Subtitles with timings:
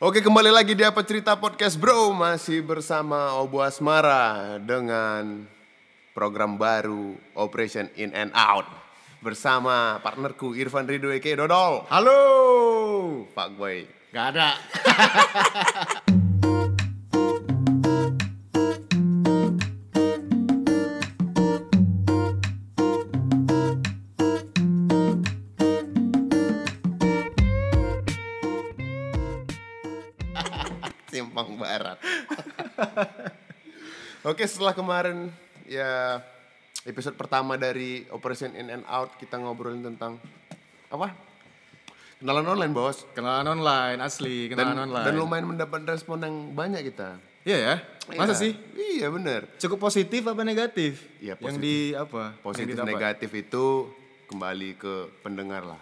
[0.00, 5.44] Oke kembali lagi di Apa Cerita Podcast Bro Masih bersama Obo Asmara Dengan
[6.16, 8.64] program baru Operation In and Out
[9.20, 13.28] Bersama partnerku Irfan Ridho Eke Dodol Halo.
[13.36, 14.56] Pak Boy Gak ada.
[34.60, 35.32] setelah kemarin
[35.64, 36.20] ya
[36.84, 40.20] episode pertama dari Operation In and Out Kita ngobrolin tentang
[40.92, 41.16] apa?
[42.20, 45.06] Kenalan online bos Kenalan online asli, dan, kenalan online.
[45.08, 47.74] dan lumayan mendapat respon yang banyak kita Iya ya?
[48.12, 48.42] Masa Iya.
[48.44, 48.52] sih?
[48.76, 51.08] Iya bener Cukup positif apa negatif?
[51.16, 51.64] Iya, Yang positif.
[51.64, 52.22] di apa?
[52.44, 53.64] positif Yang negatif itu
[54.28, 55.80] kembali ke pendengar lah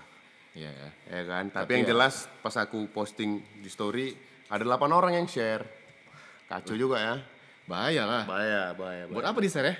[0.55, 0.89] Iya ya.
[1.19, 4.15] ya kan tapi, Tapi yang ya- jelas pas aku posting di story
[4.47, 5.67] ada 8 orang yang share
[6.47, 7.17] kacau juga ya
[7.69, 8.23] Bahaya lah.
[8.25, 9.77] bahaya bahaya, Buat apa di share ya?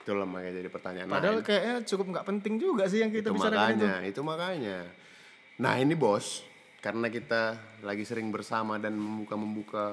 [0.00, 1.44] itulah makanya jadi pertanyaan Padahal lain.
[1.44, 3.64] kayaknya cukup nggak penting juga sih yang kita itu bicarakan itu.
[3.78, 4.78] makanya itu makanya
[5.56, 6.40] nah ini bos
[6.78, 9.84] karena kita lagi sering bersama dan membuka membuka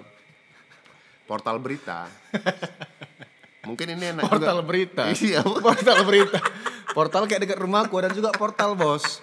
[1.23, 2.07] portal berita
[3.67, 4.63] mungkin ini enak Portal juga.
[4.63, 5.03] berita.
[5.11, 6.39] iya Portal berita.
[6.89, 9.19] Portal kayak dekat rumahku dan juga portal bos.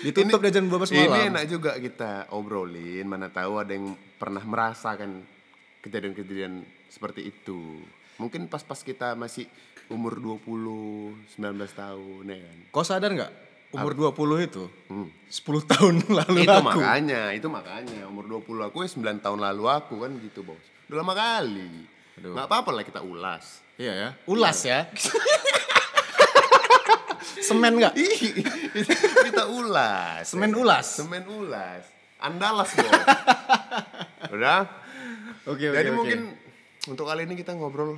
[0.00, 1.16] Ditutup dari jam 12 malam.
[1.16, 5.24] Ini enak juga kita obrolin, mana tahu ada yang pernah merasakan
[5.80, 7.80] kejadian-kejadian seperti itu.
[8.16, 9.48] Mungkin pas-pas kita masih
[9.88, 10.46] umur 20,
[11.34, 11.40] 19
[11.72, 12.58] tahun ya kan.
[12.70, 13.32] Kau sadar nggak?
[13.70, 15.08] Umur 20 itu Hmm.
[15.26, 16.66] 10 tahun lalu itu aku.
[16.74, 20.58] makanya, itu makanya umur 20 aku ya 9 tahun lalu aku kan gitu, Bos.
[20.86, 21.86] Udah lama kali.
[22.18, 22.34] Aduh.
[22.34, 23.62] Nggak apa-apa lah kita ulas.
[23.78, 24.08] Iya ya.
[24.26, 24.84] Ulas ya.
[27.40, 27.94] Semen nggak?
[29.26, 30.28] Kita ulas.
[30.28, 30.86] Semen ulas.
[30.92, 31.82] Semen ulas.
[32.20, 32.92] Andalas, Bos.
[34.30, 34.68] Udah?
[35.48, 35.76] Oke oke.
[35.76, 36.20] Jadi mungkin
[36.88, 37.96] untuk kali ini kita ngobrol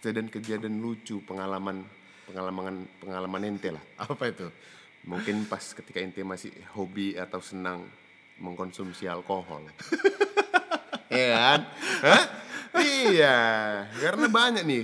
[0.00, 1.84] kejadian-kejadian lucu, pengalaman
[2.24, 3.84] pengalaman pengalaman ente lah.
[4.04, 4.48] apa itu?
[5.04, 7.84] Mungkin pas ketika ente masih hobi atau senang
[8.40, 9.68] mengkonsumsi alkohol.
[11.12, 11.60] Iya kan?
[12.08, 12.24] Hah?
[12.80, 13.36] Iya,
[14.00, 14.80] karena banyak nih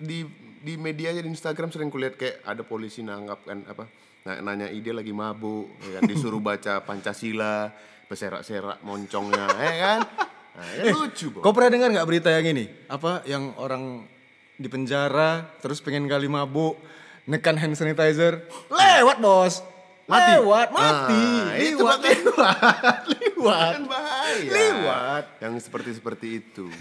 [0.00, 0.24] di
[0.64, 3.84] di media aja di Instagram sering kulihat kayak ada polisi nanggap kan apa
[4.24, 7.70] na- nanya ide lagi mabuk ya kan disuruh baca Pancasila
[8.08, 10.00] berserak-serak moncongnya ya kan
[10.56, 11.28] nah, ya lucu.
[11.36, 12.64] Kau pernah dengar nggak berita yang ini?
[12.86, 14.08] Apa yang orang
[14.56, 16.80] di penjara terus pengen kali mabuk
[17.24, 19.60] nekan hand sanitizer lewat bos
[20.06, 20.32] Mati?
[20.32, 22.16] lewat mati Ah, itu liwat makanya.
[22.16, 25.24] liwat liwat kan bahaya Liwat.
[25.40, 26.72] yang seperti seperti itu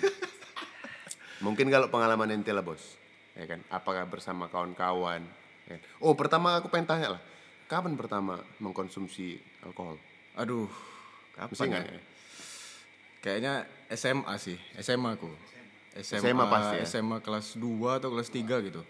[1.42, 2.96] mungkin kalau pengalaman ente lah bos
[3.36, 5.20] ya kan apakah bersama kawan-kawan
[5.68, 5.80] ya kan?
[6.00, 7.22] oh pertama aku pengen tanya lah
[7.66, 10.00] kapan pertama mengkonsumsi alkohol
[10.34, 10.70] aduh
[11.36, 11.92] Mesti kapan nggak ya?
[11.92, 12.02] ya?
[13.26, 15.34] Kayaknya SMA sih SMA aku
[15.98, 16.86] SMA, SMA pasti ya?
[16.86, 18.82] SMA kelas 2 atau kelas 3 gitu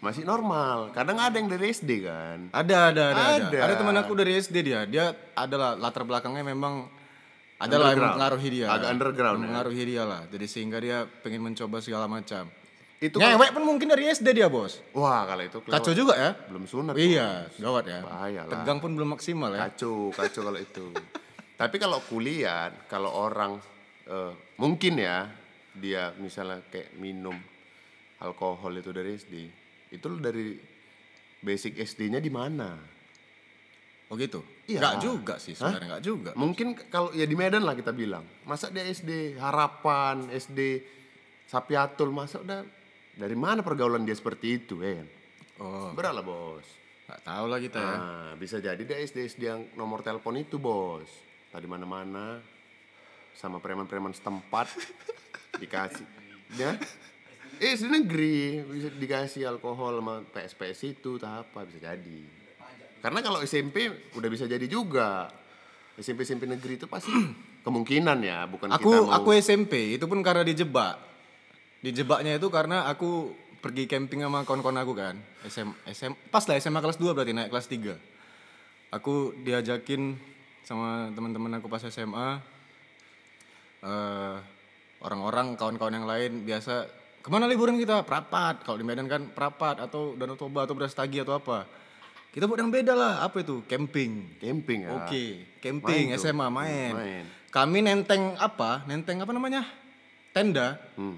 [0.00, 3.46] masih normal kadang ada yang dari SD kan Ada, ada, ada, ada.
[3.52, 3.58] Ada.
[3.60, 4.84] Ada teman aku dari SD dia.
[4.84, 6.84] Dia adalah latar belakangnya memang
[7.56, 8.66] adalah yang mengaruhi dia.
[8.68, 9.44] Agak underground ya?
[9.48, 10.22] Mengaruhi dia lah.
[10.28, 12.48] Jadi sehingga dia pengen mencoba segala macam.
[13.00, 14.80] itu Ngewek pun mungkin dari SD dia, Bos.
[14.92, 15.76] wah kalau itu kelewat.
[15.80, 16.30] Kacau juga ya?
[16.48, 18.00] belum sunat Iya, gawat ya.
[18.04, 18.52] Bahaya lah.
[18.60, 19.72] Tegang pun belum maksimal ya.
[19.72, 20.84] kacau kacau kalau itu
[21.60, 23.56] tapi kalau kuliah kalau orang
[24.06, 25.28] eh, mungkin ya
[25.74, 27.34] dia misalnya kayak minum
[28.18, 29.34] alkohol itu dari SD
[29.90, 30.54] itu dari
[31.40, 32.94] basic SD-nya di mana
[34.04, 34.44] Oh gitu?
[34.68, 34.78] Iya.
[34.84, 36.30] Enggak juga sih sebenarnya, enggak juga.
[36.36, 40.84] mungkin kalau ya di Medan lah kita bilang masa dia SD harapan SD
[41.48, 42.62] Sapiatul masa udah
[43.16, 45.08] dari mana pergaulan dia seperti itu ya kan
[45.54, 46.66] Oh, berat lah bos
[47.08, 47.94] enggak tahu lah kita ya.
[47.96, 51.06] Nah, bisa jadi dia SD SD yang nomor telepon itu, Bos.
[51.48, 52.40] Tadi mana-mana
[53.34, 54.70] sama preman-preman setempat
[55.62, 56.06] dikasih
[56.58, 56.78] ya.
[57.62, 62.20] Eh, SD negeri bisa dikasih alkohol sama PS-PS itu tak apa bisa jadi.
[62.98, 65.30] Karena kalau SMP udah bisa jadi juga.
[65.94, 67.14] SMP SMP negeri itu pasti
[67.66, 70.98] kemungkinan ya, bukan Aku kita mau aku SMP itu pun karena dijebak.
[71.84, 75.14] Dijebaknya itu karena aku pergi camping sama kawan-kawan aku kan.
[75.46, 77.96] SM, SM pas lah SMA kelas 2 berarti naik kelas 3.
[78.98, 80.18] Aku diajakin
[80.64, 82.40] sama teman-teman aku pas SMA
[83.84, 84.36] eh
[85.04, 86.88] orang-orang kawan-kawan yang lain biasa
[87.20, 91.20] ke mana liburan kita Prapat kalau di Medan kan Prapat atau Danau Toba atau Brastagi
[91.20, 91.68] atau apa
[92.34, 94.90] kita buat yang beda lah apa itu camping camping ya.
[94.98, 96.18] Oke, camping Main.
[96.18, 96.90] SMA main.
[96.90, 97.24] Main.
[97.54, 98.82] Kami nenteng apa?
[98.90, 99.62] Nenteng apa namanya?
[100.34, 100.74] Tenda.
[100.98, 101.14] Hmm.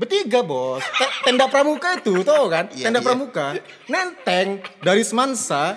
[0.00, 0.80] Bertiga bos.
[0.80, 2.72] Te- Tenda pramuka itu, tau kan?
[2.72, 3.06] Iya, Tenda iya.
[3.08, 3.46] pramuka.
[3.84, 5.76] Nenteng dari Semansa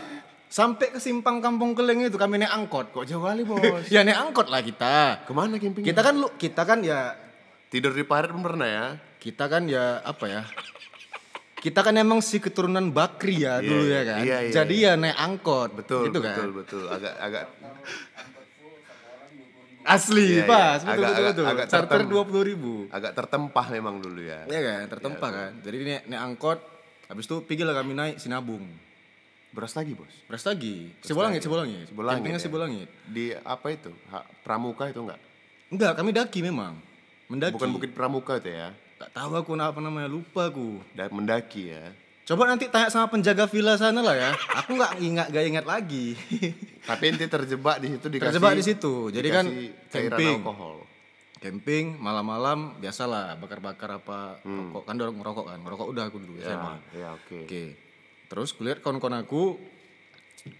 [0.50, 2.90] Sampai ke simpang Kampung Keleng itu kami naik angkot.
[2.90, 3.86] Kok jauh kali, Bos?
[3.94, 5.22] ya naik angkot lah kita.
[5.22, 5.86] Ke mana camping?
[5.86, 7.14] Kita kan lu kita kan ya
[7.70, 8.88] tidur di parit pun pernah ya?
[9.20, 10.42] kita kan ya apa ya?
[11.56, 14.24] Kita kan emang si keturunan Bakri ya dulu ya kan.
[14.24, 15.76] iya, iya, Jadi ya naik angkot.
[15.76, 16.56] Betul, gitu betul, kan.
[16.56, 16.84] betul.
[16.88, 17.44] Agak agak
[19.82, 20.46] Asli, Iya, iya.
[20.46, 21.46] pas, betul Agak- betul agak- betul.
[21.48, 22.74] agak Charter tertem- dua puluh ribu.
[22.90, 24.46] agak tertempah memang dulu ya.
[24.46, 25.52] Iya kan, tertempa kan.
[25.60, 26.60] Jadi naik, naik angkot,
[27.06, 28.66] habis itu pergi lah kami naik Sinabung.
[29.50, 30.14] Beras lagi, Bos.
[30.30, 31.86] Beras lagi, Sibolangit, Sibolangit.
[31.90, 32.46] Sibolangit, Campingnya ya.
[32.46, 32.88] Sibolangit.
[33.04, 33.90] Di apa itu?
[34.14, 35.20] Ha, Pramuka itu enggak?
[35.70, 36.78] Enggak, kami daki memang.
[37.28, 37.58] Mendaki.
[37.58, 38.70] Bukan Bukit Pramuka itu ya.
[38.98, 40.78] Tak tahu aku apa namanya, lupa aku.
[40.94, 41.90] Da- Mendaki ya.
[42.26, 44.30] Coba nanti tanya sama penjaga villa sana lah ya.
[44.62, 46.14] Aku nggak ingat gak ingat lagi.
[46.90, 48.94] Tapi ente terjebak di situ dikasih Terjebak di situ.
[49.10, 49.46] Jadi kan
[49.90, 50.38] camping.
[50.38, 50.86] alkohol.
[51.42, 54.70] Camping malam-malam biasalah bakar-bakar apa Hmm.
[54.70, 55.58] rokok kan dorong ngerokok kan.
[55.58, 56.74] Ngerokok udah aku dulu Ya, SMA.
[56.94, 57.40] ya oke.
[57.50, 57.64] Oke.
[58.30, 59.58] Terus kulihat kawan-kawan aku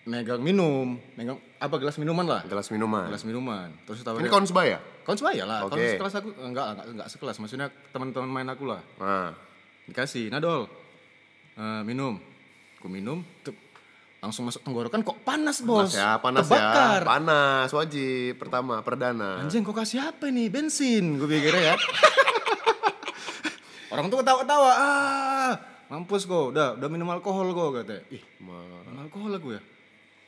[0.04, 2.42] megang minum, megang apa gelas minuman lah.
[2.44, 3.08] Gelas minuman.
[3.08, 3.70] Gelas minuman.
[3.86, 4.78] Terus tahu Ini kawan sebaya?
[5.06, 5.60] Kawan sebaya lah.
[5.64, 5.88] Kawan Oke.
[5.96, 7.36] sekelas aku enggak, enggak enggak sekelas.
[7.38, 8.82] Maksudnya teman-teman main aku lah.
[8.98, 9.32] Nah,
[9.86, 10.68] Dikasih, Nadol.
[11.56, 12.20] eh, minum.
[12.80, 13.52] Aku minum, tuh,
[14.20, 15.92] langsung masuk tenggorokan kok panas, Bos.
[15.92, 17.00] panas ya, panas Terbakar.
[17.04, 17.08] ya.
[17.08, 18.32] Panas, wajib.
[18.40, 19.44] Pertama, perdana.
[19.44, 20.48] Anjing kok kasih apa nih?
[20.48, 21.76] Bensin, gue pikirnya ya.
[23.92, 25.52] Orang tuh ketawa-ketawa, ah,
[25.90, 28.04] mampus kok, udah, udah minum alkohol kok katanya.
[28.10, 29.62] Ih, Ma- minum alkohol aku ya.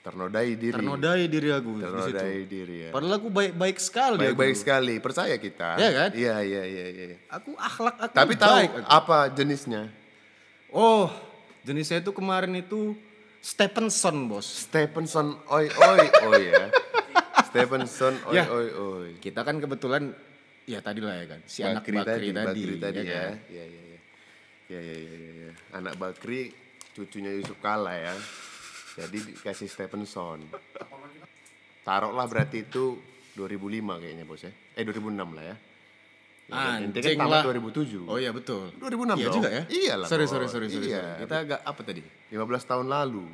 [0.02, 0.74] Ternodai diri.
[0.74, 1.94] Ternodai diri aku di situ.
[2.10, 2.90] Ternodai diri ya.
[2.90, 4.18] Padahal aku baik-baik sekali.
[4.20, 4.62] Baik-baik aku.
[4.66, 5.78] sekali, percaya kita.
[5.78, 6.10] Iya kan?
[6.12, 7.18] Iya, iya, iya, iya.
[7.30, 8.70] Aku akhlak aku Tapi tahu baik.
[8.72, 8.78] aku.
[8.84, 9.94] apa jenisnya?
[10.68, 11.06] Oh,
[11.62, 12.98] jenisnya itu kemarin itu
[13.40, 14.66] Stephenson, Bos.
[14.66, 16.66] Stephenson oi oi oi ya.
[17.48, 18.50] Stephenson oi Ya.
[18.50, 19.10] oi oi.
[19.18, 20.18] Kita kan kebetulan
[20.64, 23.22] ya tadi lah ya kan, si anak Bakri tadi, Bakri tadi ya ya.
[23.24, 23.34] kan?
[23.50, 23.91] Iya, iya, iya.
[24.72, 25.52] Iya, iya, iya, iya.
[25.76, 26.56] Anak Bakri
[26.96, 28.16] cucunya Yusuf Kala ya.
[28.96, 30.48] Jadi dikasih Stephenson.
[31.84, 32.96] Taruhlah berarti itu
[33.36, 34.52] 2005 kayaknya bos ya.
[34.76, 35.56] Eh 2006 lah ya.
[36.52, 37.44] Ya, kan, ente kan tamat lah.
[37.48, 38.08] 2007.
[38.08, 38.72] Oh iya betul.
[38.80, 39.36] 2006 Iya dong.
[39.40, 39.64] juga ya.
[39.68, 40.88] Iya lah, Sorry sorry sorry sorry.
[40.88, 41.00] Iya.
[41.00, 41.20] sorry.
[41.24, 42.02] Kita agak apa tadi?
[42.32, 43.26] 15 tahun lalu.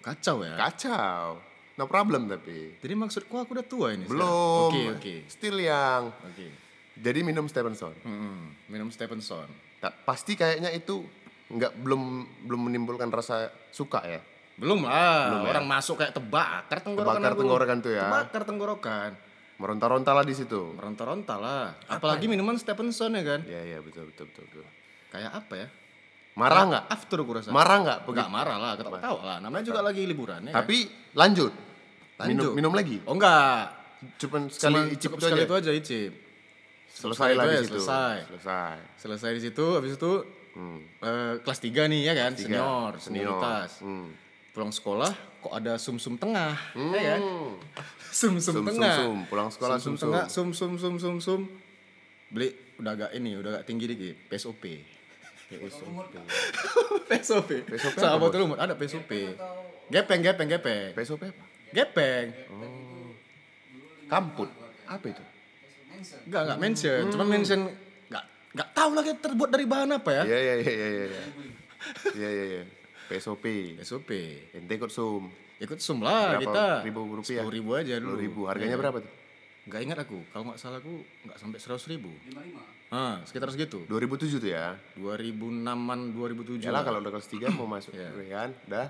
[0.00, 0.54] Kacau ya.
[0.56, 1.40] Kacau.
[1.76, 2.76] No problem tapi.
[2.76, 4.04] Jadi maksudku aku udah tua ini.
[4.04, 4.68] Belum.
[4.68, 6.12] Oke oke Still yang.
[6.12, 6.46] oke.
[6.92, 7.96] Jadi minum Stephenson.
[8.04, 9.48] Hmm, minum Stephenson.
[9.82, 11.02] Pasti kayaknya itu
[11.48, 12.02] nggak belum
[12.46, 14.20] belum menimbulkan rasa suka ya.
[14.54, 15.32] Belum lah.
[15.32, 15.50] Belum ya?
[15.56, 17.40] Orang masuk kayak terbakar tenggorokan Terbakar aku.
[17.42, 18.02] tenggorokan tuh ya.
[18.06, 19.10] Terbakar tenggorokan.
[19.58, 20.74] Meronta-ronta lah di situ.
[20.74, 21.74] Meronta-ronta lah.
[21.88, 23.40] Apalagi minuman Stephenson ya kan.
[23.42, 24.44] Iya iya betul betul betul.
[24.46, 24.64] betul.
[25.10, 25.68] Kayak apa ya?
[26.32, 26.84] Marah nggak?
[26.88, 27.48] After aku rasa.
[27.52, 27.98] Marah nggak?
[28.08, 29.36] Enggak marah lah, ketawa-tawa lah.
[29.38, 30.52] Namanya juga lagi liburan ya.
[30.56, 30.64] kan?
[30.64, 30.76] Tapi
[31.12, 31.52] lanjut.
[32.22, 32.52] Minum Lanjut.
[32.54, 32.96] minum lagi.
[33.04, 33.62] Oh enggak.
[34.18, 35.46] Cuman sekali Cuma icip cukup itu sekali aja.
[35.46, 36.12] itu aja icip.
[36.92, 37.72] Selesai Sekali lah di ya, situ.
[37.74, 38.16] selesai.
[38.28, 38.74] Selesai.
[38.96, 40.12] Selesai di situ, habis itu
[40.52, 40.78] Hmm.
[41.00, 43.32] eh, kelas 3 nih ya kan, senior, Senior.
[43.32, 43.80] senioritas.
[43.80, 44.12] Hmm.
[44.52, 45.08] Pulang sekolah
[45.40, 46.92] kok ada sum-sum tengah, Hmm.
[46.92, 47.20] ya kan?
[48.12, 48.92] Sum-sum Sum, tengah.
[48.92, 49.16] sum, sum.
[49.26, 50.06] Pulang sekolah sum-sum sum-sum.
[50.06, 51.40] tengah, sum-sum sum-sum sum.
[52.28, 54.60] Beli udah agak ini, udah agak tinggi dikit, PSOP.
[57.08, 57.50] PSOP.
[57.70, 59.08] PSOP Sama apa, botol lumut ada PSOP.
[59.88, 60.92] Gepeng, gepeng, gepeng.
[60.92, 61.44] PSOP apa?
[61.70, 62.26] Gepeng.
[64.06, 64.48] Kamput.
[64.84, 65.24] Apa itu?
[66.22, 67.00] Enggak, enggak mention.
[67.00, 67.12] Hmm.
[67.12, 67.60] Cuman mention
[68.06, 70.22] enggak enggak tahu lagi terbuat dari bahan apa ya.
[70.24, 71.24] Iya iya iya iya iya.
[72.12, 72.62] Iya iya iya.
[73.06, 73.44] PSOP.
[73.76, 74.10] PSOP.
[74.52, 75.28] Ente ikut sum.
[75.58, 76.64] Ikut sum lah Berapa kita.
[76.82, 77.42] ribu rupiah?
[77.42, 78.14] 10 ribu aja dulu.
[78.16, 78.40] 10 ribu.
[78.44, 78.82] Harganya Iya.
[78.82, 79.12] berapa tuh?
[79.62, 80.18] Enggak ingat aku.
[80.28, 82.10] Kalau nggak salah aku nggak sampai 100 ribu.
[82.88, 83.86] Ah, sekitar segitu.
[83.86, 84.74] 2007 tuh ya.
[84.96, 86.60] 2006-an, 2007.
[86.60, 86.82] Yalah lah.
[86.82, 88.08] kalau udah kelas 3 mau masuk Iya.
[88.12, 88.86] ya kan, udah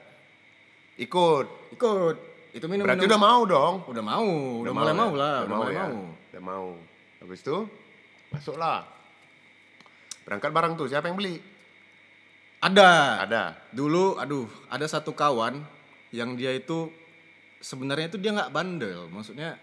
[0.98, 1.46] ikut.
[1.72, 2.16] Ikut.
[2.52, 3.10] Itu minum Berarti minum.
[3.10, 3.74] udah mau dong.
[3.86, 4.26] Udah mau,
[4.60, 5.16] udah, mulai mau, ya?
[5.16, 5.84] lah, udah, mulai ya?
[5.86, 5.96] mau.
[6.10, 6.66] Udah mau.
[7.22, 7.56] Habis itu
[8.28, 8.82] masuklah.
[10.22, 11.38] Berangkat bareng tuh, siapa yang beli?
[12.58, 13.22] Ada.
[13.22, 13.42] Ada.
[13.70, 15.58] Dulu, aduh, ada satu kawan
[16.10, 16.90] yang dia itu
[17.58, 19.58] sebenarnya itu dia nggak bandel, maksudnya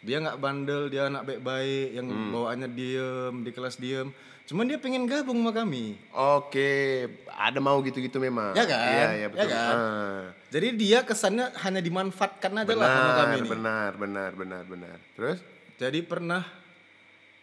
[0.00, 2.30] dia nggak bandel, dia anak baik-baik, yang Hmm.
[2.32, 4.10] bawaannya diem di kelas diem.
[4.48, 5.92] Cuman dia pengen gabung sama kami.
[6.08, 8.56] Oke, ada mau gitu-gitu memang.
[8.56, 8.80] Ya kan?
[8.80, 9.48] Iya, iya Ya betul.
[9.52, 9.74] kan?
[9.76, 10.22] Ah.
[10.48, 13.50] Jadi dia kesannya hanya dimanfaatkan aja lah sama Benar, kami nih.
[13.52, 14.96] benar, benar, benar, benar.
[15.12, 15.38] Terus?
[15.76, 16.42] Jadi pernah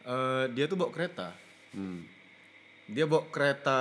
[0.05, 1.33] eh, dia tuh bawa kereta.
[1.73, 2.05] Hmm.
[2.85, 3.79] Dia bawa kereta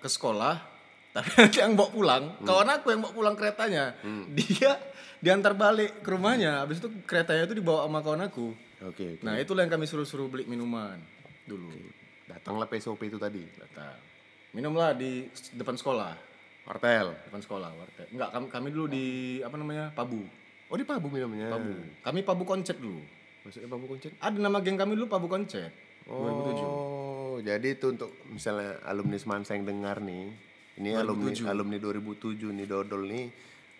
[0.00, 0.56] ke sekolah,
[1.14, 2.46] tapi nanti yang bawa pulang, Hmm.
[2.46, 3.92] kawan aku yang bawa pulang keretanya.
[4.30, 4.80] Dia
[5.18, 6.62] diantar balik ke rumahnya.
[6.62, 8.54] Habis itu keretanya itu dibawa sama kawan aku.
[8.86, 9.24] Oke, oke.
[9.26, 10.96] Nah, itulah yang kami suruh-suruh beli minuman
[11.44, 11.74] dulu.
[12.24, 13.42] Datanglah PSOP itu tadi.
[13.58, 13.98] Datang.
[14.54, 16.14] Minumlah di depan sekolah.
[16.62, 17.16] Martel.
[17.26, 18.06] Depan sekolah, warteg.
[18.12, 19.06] Enggak, kami, kami dulu di
[19.40, 19.88] apa namanya?
[19.90, 20.20] Pabu.
[20.68, 21.48] Oh, di Pabu minumnya.
[21.48, 21.72] Pabu.
[22.04, 23.00] Kami Pabu Koncet dulu.
[23.48, 24.12] Maksudnya Pabu Kuncen?
[24.18, 25.72] Ada nama geng kami dulu Pabu Koncet.
[26.04, 26.12] 2007.
[26.60, 30.28] Oh, jadi itu untuk misalnya alumni Semansa yang dengar nih,
[30.76, 31.48] ini alumni 2007.
[31.48, 33.24] alumni 2007 nih Dodol nih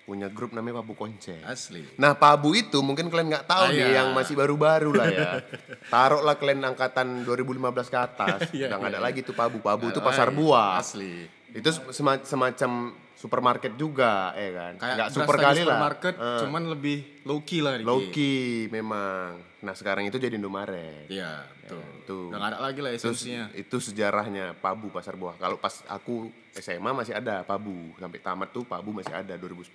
[0.02, 1.36] punya grup namanya Pabu Konce.
[1.42, 1.84] Asli.
[1.96, 3.96] Nah, Pabu itu mungkin kalian nggak tahu Ah, nih iya.
[4.00, 5.30] yang masih baru-baru lah ya.
[5.92, 8.38] Taruhlah kalian angkatan 2015 ke atas.
[8.56, 9.60] Iya, Udah nggak iya, ada lagi tuh Pabu.
[9.60, 10.80] Pabu itu pasar buah.
[10.80, 11.28] Asli.
[11.50, 12.72] Itu sema- semacam
[13.12, 14.72] supermarket juga, ya kan?
[14.76, 15.64] Kayak Nggak berasa super kali lah.
[15.66, 19.44] supermarket, Eh, cuman lebih low key lah low key memang.
[19.58, 21.10] Nah, sekarang itu jadi Indomaret.
[21.10, 21.82] Iya, betul.
[22.06, 22.26] tuh.
[22.30, 23.50] Udah nggak ada lagi lah Itu, esensinya.
[23.58, 25.34] itu sejarahnya Pabu pasar buah.
[25.34, 27.90] Kalau pas aku SMA masih ada Pabu.
[27.98, 29.74] Sampai tamat tuh Pabu masih ada 2010.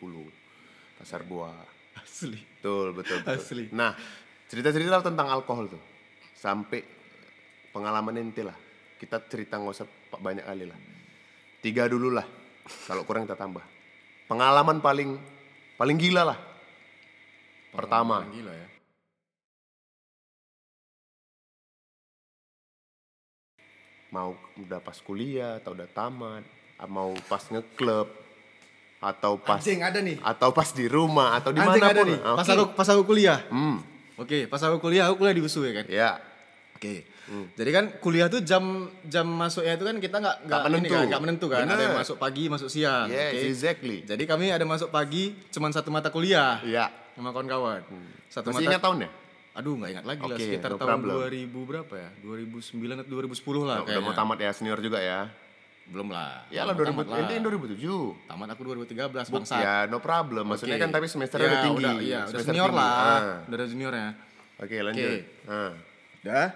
[0.96, 1.52] Pasar buah.
[2.00, 2.40] Asli.
[2.40, 3.36] Betul, betul, betul.
[3.36, 3.64] Asli.
[3.76, 3.92] Nah,
[4.48, 5.84] cerita-cerita tentang alkohol tuh.
[6.32, 6.80] Sampai
[7.76, 8.56] pengalaman ente lah.
[8.96, 10.80] Kita cerita nggak usah banyak kali lah.
[11.60, 12.24] Tiga dulu lah.
[12.88, 13.64] Kalau kurang kita tambah.
[14.32, 15.20] Pengalaman paling
[15.76, 16.40] paling gila lah.
[17.74, 18.68] Pertama, Gila ya.
[24.14, 26.46] Mau udah pas kuliah atau udah tamat,
[26.78, 28.06] ah, mau pas ngeklub
[29.00, 30.16] atau pas Anjing ada nih.
[30.22, 32.08] atau pas di rumah atau di mana pun.
[32.08, 32.20] nih.
[32.22, 32.38] Oke.
[32.38, 33.40] Pas aku pas aku kuliah.
[33.50, 33.82] Hmm,
[34.16, 35.86] Oke, pas aku kuliah, aku kuliah di USU ya kan.
[35.90, 36.12] ya.
[36.78, 37.10] Oke.
[37.56, 38.62] Jadi kan kuliah tuh jam
[39.04, 40.94] jam masuknya itu kan kita nggak nggak ini menentu.
[40.94, 41.60] kan, nggak menentu kan.
[41.60, 42.00] Ada yang Bener.
[42.00, 43.08] masuk pagi, masuk siang.
[43.08, 43.48] Yes, Oke.
[43.50, 43.98] exactly.
[44.04, 46.92] Jadi kami ada masuk pagi, cuman satu mata kuliah Iya.
[47.16, 47.82] sama kawan-kawan.
[48.28, 48.70] Satu Masih mata.
[48.70, 49.10] ingat tahunnya?
[49.54, 51.14] Aduh nggak ingat lagi lah Oke, sekitar no tahun problem.
[51.30, 52.10] 2000 berapa ya?
[52.26, 54.02] 2009 atau 2010 lah Udah kayaknya.
[54.02, 55.30] mau tamat ya senior juga ya.
[55.84, 56.48] Belum lah.
[56.50, 58.26] Ya lah Belum 2000 tamat ente 2007.
[58.26, 59.56] Tamat aku 2013 Bu- bangsa.
[59.62, 60.46] Ya no problem.
[60.48, 61.86] Maksudnya kan tapi semesternya udah tinggi.
[61.86, 62.82] Udah, iya, udah senior tinggi.
[62.82, 62.98] lah.
[62.98, 63.22] Ah.
[63.46, 64.08] Udah ada juniornya.
[64.58, 65.06] Oke lanjut.
[65.06, 65.18] Oke.
[65.46, 65.72] Ah.
[66.24, 66.48] Udah.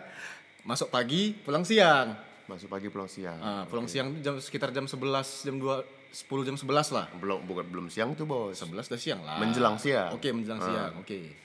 [0.63, 2.17] Masuk pagi, pulang siang.
[2.47, 3.37] Masuk pagi pulang siang.
[3.37, 7.05] Ah, pulang siang tuh jam sekitar jam 11, jam 2, 10 jam 11 lah.
[7.13, 8.55] Belum bukan belum siang tuh bos.
[8.55, 9.37] 11 udah siang lah.
[9.37, 10.15] Menjelang siang.
[10.15, 10.95] Oke, menjelang siang.
[10.97, 11.35] Oke.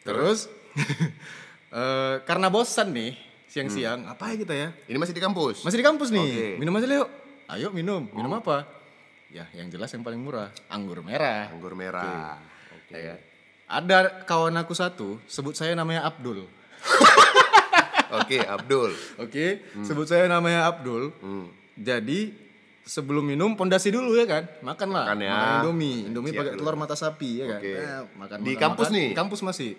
[0.00, 0.48] Terus
[1.80, 3.12] eh, karena bosan nih
[3.50, 4.68] siang-siang, apa ya kita ya?
[4.86, 5.66] Ini masih di kampus.
[5.66, 6.28] Masih di kampus nih.
[6.30, 6.48] Oke.
[6.62, 7.06] Minum aja Leo.
[7.50, 8.06] Ayo minum.
[8.14, 8.62] Minum apa?
[9.30, 11.50] Ya, yang jelas yang paling murah, anggur merah.
[11.50, 12.38] Anggur merah.
[12.74, 12.94] Oke.
[12.94, 13.18] Ya kan?
[13.70, 16.46] Ada kawan aku satu, sebut saya namanya Abdul.
[18.18, 18.90] Oke, Abdul.
[19.22, 21.14] Oke, sebut saya namanya Abdul.
[21.22, 21.46] Hmm.
[21.78, 22.34] Jadi
[22.84, 25.04] sebelum minum pondasi dulu ya kan, makan lah.
[25.12, 25.36] Makan ya.
[25.62, 27.60] Indomie, Indomie Siap pakai telur mata sapi ya kan.
[27.62, 28.96] Eh, makan, Di makan, kampus makan.
[28.96, 29.08] nih?
[29.08, 29.70] Di kampus masih.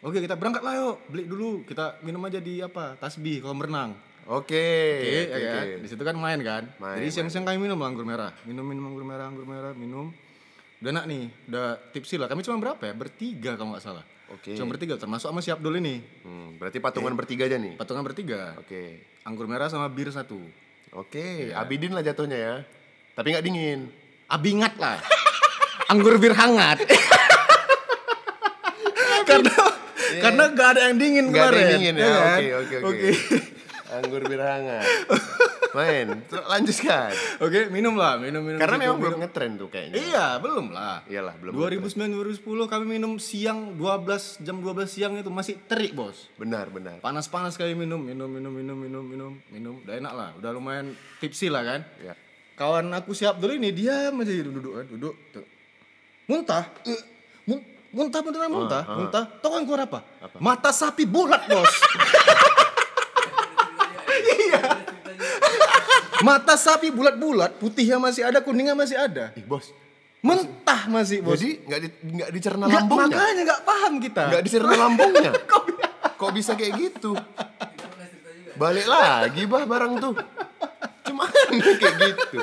[0.00, 1.62] Oke, kita berangkat lah yuk, beli dulu.
[1.68, 2.96] Kita minum aja di apa?
[2.96, 3.90] Tasbih kolam renang.
[4.30, 4.54] Oke.
[5.02, 5.64] Oke, oke, ya kan.
[5.82, 6.62] Di situ kan main kan.
[6.78, 8.30] Main, Jadi siang-siang kami minum anggur merah.
[8.46, 10.12] Minum minum anggur merah, anggur merah, minum.
[10.80, 12.30] Udah enak nih, udah tipsi lah.
[12.30, 12.94] Kami cuma berapa ya?
[12.96, 14.04] Bertiga kalau nggak salah.
[14.32, 14.54] Oke.
[14.54, 16.00] Cuma bertiga, termasuk sama si Abdul ini.
[16.22, 17.74] Hmm, berarti patungan bertiga aja nih.
[17.76, 18.54] Patungan bertiga.
[18.56, 19.02] Oke.
[19.26, 20.38] Anggur merah sama bir satu.
[20.92, 21.54] Oke, Iya.
[21.56, 22.54] Abidin lah jatuhnya ya.
[23.14, 23.80] Tapi nggak dingin.
[24.26, 24.98] Abingat lah.
[25.86, 26.82] Anggur bir hangat.
[29.26, 29.54] karena
[30.20, 31.62] karena gak ada yang dingin Nggak ada kemarin.
[31.62, 32.06] yang dingin ya.
[32.06, 32.18] kan?
[32.18, 33.08] Oke, oke, oke.
[33.90, 34.86] Anggur bir hangat.
[35.78, 36.26] Main.
[36.26, 37.14] Lanjutkan.
[37.38, 38.58] Oke, minum lah, minum minum.
[38.58, 39.02] Karena memang minum.
[39.06, 39.94] belum ngetren tuh kayaknya.
[40.02, 41.06] Iya, belum lah.
[41.06, 46.26] Iyalah, belum 2009 2010 kami minum siang 12 jam 12 siang itu masih terik, Bos.
[46.34, 46.98] Benar, benar.
[46.98, 49.74] Panas-panas kali minum, minum minum minum minum minum minum.
[49.86, 50.90] Udah enak lah, udah lumayan
[51.22, 51.80] tipsi lah kan.
[52.02, 52.18] Ya.
[52.58, 55.46] Kawan aku siap dulu ini dia aja duduk kan, duduk tuh.
[56.26, 56.66] Muntah.
[56.82, 57.02] Eh,
[57.46, 59.24] mun- muntah beneran muntah, muntah.
[59.38, 59.98] Tahu kan keluar apa?
[60.38, 61.70] Mata sapi bulat, Bos.
[64.20, 64.62] Iya.
[66.20, 69.32] Mata sapi bulat-bulat, putihnya masih ada, kuningnya masih ada.
[69.32, 69.72] Ih, bos.
[70.20, 71.40] Mentah masih, Bos.
[71.40, 73.08] Jadi nggak di, nggak dicerna Nggak, lambungnya.
[73.16, 74.22] makanya nggak paham kita.
[74.28, 75.30] Nggak dicerna lambungnya.
[76.20, 77.16] Kok bisa kayak gitu?
[78.52, 80.14] Balik lagi bah barang tuh.
[81.08, 81.24] Cuma
[81.80, 82.38] kayak gitu.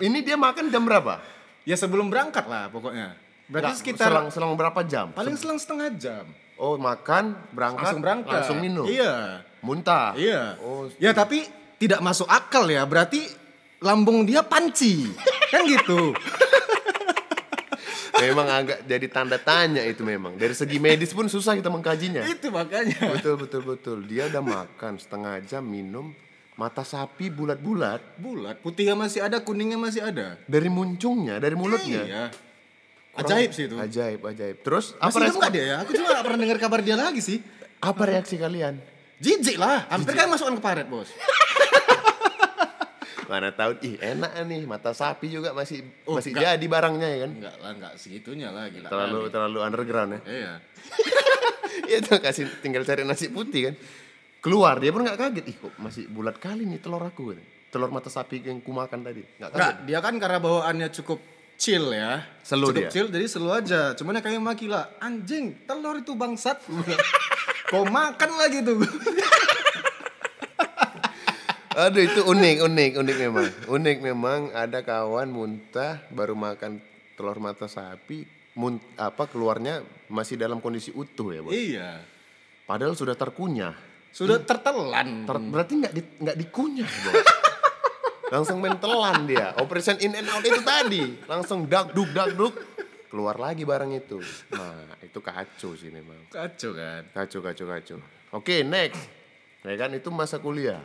[0.00, 1.20] Ini dia makan jam berapa?
[1.68, 3.12] Ya sebelum berangkat lah pokoknya.
[3.46, 5.12] Berarti Nggak, sekitar selang, selang berapa jam?
[5.12, 6.24] paling selang setengah jam.
[6.56, 8.32] Oh makan berangkat Langsung berangkat.
[8.40, 8.88] langsung minum.
[8.88, 9.44] Iya.
[9.60, 10.16] Muntah.
[10.16, 10.56] Iya.
[10.64, 11.44] Oh, ya tapi
[11.76, 12.84] tidak masuk akal ya.
[12.84, 13.24] Berarti
[13.80, 15.08] lambung dia panci.
[15.52, 16.12] kan gitu.
[18.16, 20.40] memang agak jadi tanda tanya itu memang.
[20.40, 22.24] Dari segi medis pun susah kita mengkajinya.
[22.24, 22.96] Itu makanya.
[23.16, 23.98] betul betul betul.
[24.08, 26.16] Dia udah makan setengah jam minum
[26.56, 30.40] mata sapi bulat-bulat Bulat, putihnya masih ada, kuningnya masih ada.
[30.48, 32.02] dari muncungnya, dari mulutnya.
[32.02, 32.24] Iya.
[33.16, 33.76] Ajaib sih itu.
[33.76, 34.56] Ajaib, ajaib.
[34.60, 35.52] Terus apa Masih hidup respon?
[35.52, 35.76] dia ya?
[35.84, 37.38] Aku gak pernah dengar kabar dia lagi sih.
[37.80, 38.80] Apa reaksi kalian?
[39.16, 41.08] Jijik lah, hampir kan masukkan ke paret bos.
[43.30, 46.54] Mana tahu ih enak nih mata sapi juga masih Oh, masih enggak.
[46.56, 47.30] jadi barangnya ya kan.
[47.34, 48.86] Enggak lah, enggak segitunya lah gila.
[48.86, 49.32] Terlalu kali.
[49.34, 50.20] terlalu underground ya.
[50.30, 50.52] Iya.
[52.06, 53.74] Tuh kasih tinggal cari nasi putih kan.
[54.38, 55.44] Keluar dia pun nggak kaget.
[55.50, 57.34] Ih kok masih bulat kali nih telur aku.
[57.66, 59.26] Telur mata sapi yang kumakan tadi.
[59.42, 59.58] Nggak kaget.
[59.58, 61.18] Enggak, dia kan karena bawaannya cukup
[61.58, 62.22] chill ya.
[62.46, 62.90] Selu cukup dia?
[62.92, 63.80] chill, jadi selu aja.
[63.98, 66.62] Cuman ya kayak maki lah, anjing, telur itu bangsat.
[67.72, 68.78] Kau makan lagi tuh.
[71.76, 73.46] Aduh itu unik, unik, unik memang.
[73.68, 76.80] Unik memang ada kawan muntah baru makan
[77.20, 78.24] telur mata sapi
[78.56, 81.52] mun, apa keluarnya masih dalam kondisi utuh ya bos.
[81.52, 82.00] Iya.
[82.64, 83.76] Padahal sudah terkunyah.
[84.08, 85.28] Sudah tertelan.
[85.28, 87.26] Ter- berarti nggak di, nggak dikunyah bos.
[88.32, 89.52] langsung main telan dia.
[89.60, 92.56] Operation in and out itu tadi langsung dak duk dak duk
[93.12, 94.18] keluar lagi barang itu.
[94.50, 96.24] Nah itu kacau sih memang.
[96.32, 97.04] Kacau kan.
[97.12, 97.98] Kacau kacau kacau.
[98.32, 99.12] Oke next.
[99.62, 100.80] Ya kan itu masa kuliah.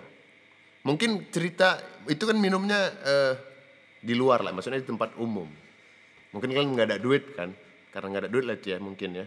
[0.81, 1.77] Mungkin cerita
[2.09, 3.33] itu kan minumnya eh,
[4.01, 5.45] di luar lah, maksudnya di tempat umum.
[6.33, 7.53] Mungkin kalian nggak ada duit kan,
[7.93, 9.25] karena nggak ada duit lah ya mungkin ya.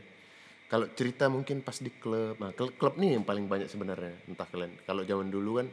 [0.67, 4.27] Kalau cerita mungkin pas di klub, nah klub, klub nih yang paling banyak sebenarnya.
[4.27, 5.69] Entah kalian, kalau zaman dulu kan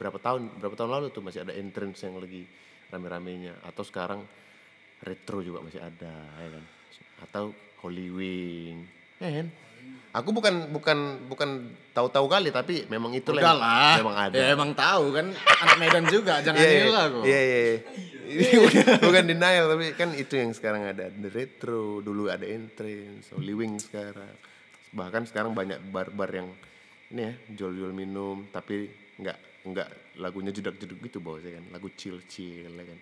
[0.00, 2.42] berapa tahun berapa tahun lalu tuh masih ada entrance yang lagi
[2.90, 4.26] rame-ramenya, atau sekarang
[5.06, 6.64] retro juga masih ada, ya kan?
[7.22, 7.44] Atau
[7.86, 8.76] Holy Wing,
[9.22, 9.46] ya kan?
[10.10, 13.54] Aku bukan bukan bukan tahu-tahu kali tapi memang itu lah.
[14.02, 14.34] memang ada.
[14.34, 17.22] Ya emang tahu kan anak Medan juga, jangan Iya, gila kok.
[17.22, 17.60] Iya iya.
[17.62, 17.78] iya.
[19.06, 23.78] Bukan denial tapi kan itu yang sekarang ada the retro dulu ada entrance, Holy Wing
[23.78, 24.34] sekarang.
[24.90, 26.50] Bahkan sekarang banyak bar-bar yang
[27.14, 29.38] ini ya jual-jual minum tapi nggak
[29.70, 29.88] nggak
[30.18, 32.98] lagunya jedak-jeduk gitu bawahnya kan lagu chill-chill ya kan.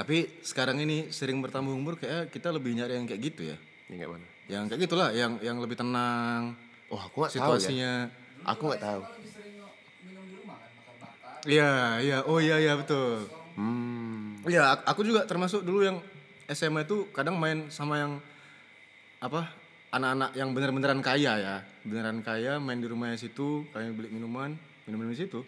[0.00, 3.56] Tapi sekarang ini sering bertambah umur kayak kita lebih nyari yang kayak gitu ya.
[3.92, 4.37] Ini nggak mana?
[4.48, 6.56] Yang kayak gitulah, yang yang lebih tenang
[6.88, 7.44] Oh aku nggak tahu ya.
[7.60, 7.92] situasinya.
[8.48, 9.00] Aku nggak tahu.
[11.44, 12.18] Iya, iya.
[12.24, 13.28] Oh iya iya betul.
[13.54, 14.40] Hmm.
[14.44, 15.98] Iya, ak- aku juga termasuk dulu yang
[16.48, 18.12] SMA itu kadang main sama yang
[19.20, 19.52] apa?
[19.88, 21.56] Anak-anak yang bener-beneran kaya ya.
[21.84, 25.44] Beneran kaya main di rumahnya situ, kayak beli minuman, minum-minum di situ.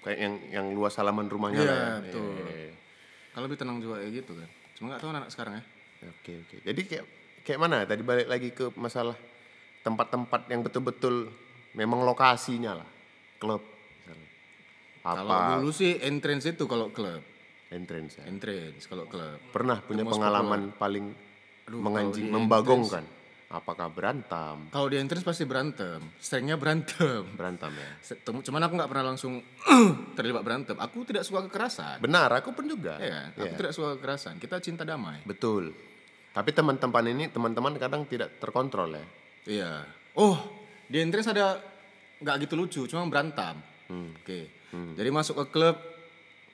[0.00, 1.92] Kayak yang yang luas halaman rumahnya Iya, lah ya.
[2.00, 2.32] betul.
[2.34, 2.74] Iya, iya.
[3.32, 4.48] Kalau lebih tenang juga kayak gitu kan.
[4.74, 5.64] Cuma nggak tahu anak sekarang ya.
[6.08, 6.56] Oke oke.
[6.64, 7.04] Jadi kayak
[7.42, 7.84] kayak mana?
[7.84, 9.14] Tadi balik lagi ke masalah
[9.82, 11.28] tempat-tempat yang betul-betul
[11.74, 12.88] memang lokasinya lah.
[13.38, 13.62] Klub
[14.02, 14.28] misalnya.
[15.02, 17.22] Kalau Apa dulu sih entrance itu kalau klub.
[17.72, 18.24] entrance ya.
[18.28, 19.40] Entrance kalau klub.
[19.50, 21.10] Pernah punya pengalaman paling
[21.72, 23.04] menganjing, kalau di membagongkan.
[23.52, 24.72] Apakah berantem?
[24.72, 26.00] Kalau di entrance pasti berantem.
[26.16, 27.20] Seringnya berantem.
[27.36, 28.16] Berantem ya.
[28.24, 29.44] Cuman aku nggak pernah langsung
[30.16, 30.72] terlibat berantem.
[30.80, 32.00] Aku tidak suka kekerasan.
[32.00, 32.96] Benar, aku pun juga.
[32.96, 33.28] Ya kan?
[33.36, 34.40] Aku tidak suka kekerasan.
[34.40, 35.20] Kita cinta damai.
[35.28, 35.91] Betul.
[36.32, 39.04] Tapi teman-teman ini teman-teman kadang tidak terkontrol ya.
[39.44, 39.70] Iya.
[40.16, 40.40] Oh,
[40.88, 41.60] di entrance ada
[42.24, 43.60] nggak gitu lucu, cuma berantem.
[43.92, 44.16] Hmm.
[44.16, 44.48] Oke.
[44.72, 45.76] Jadi masuk ke klub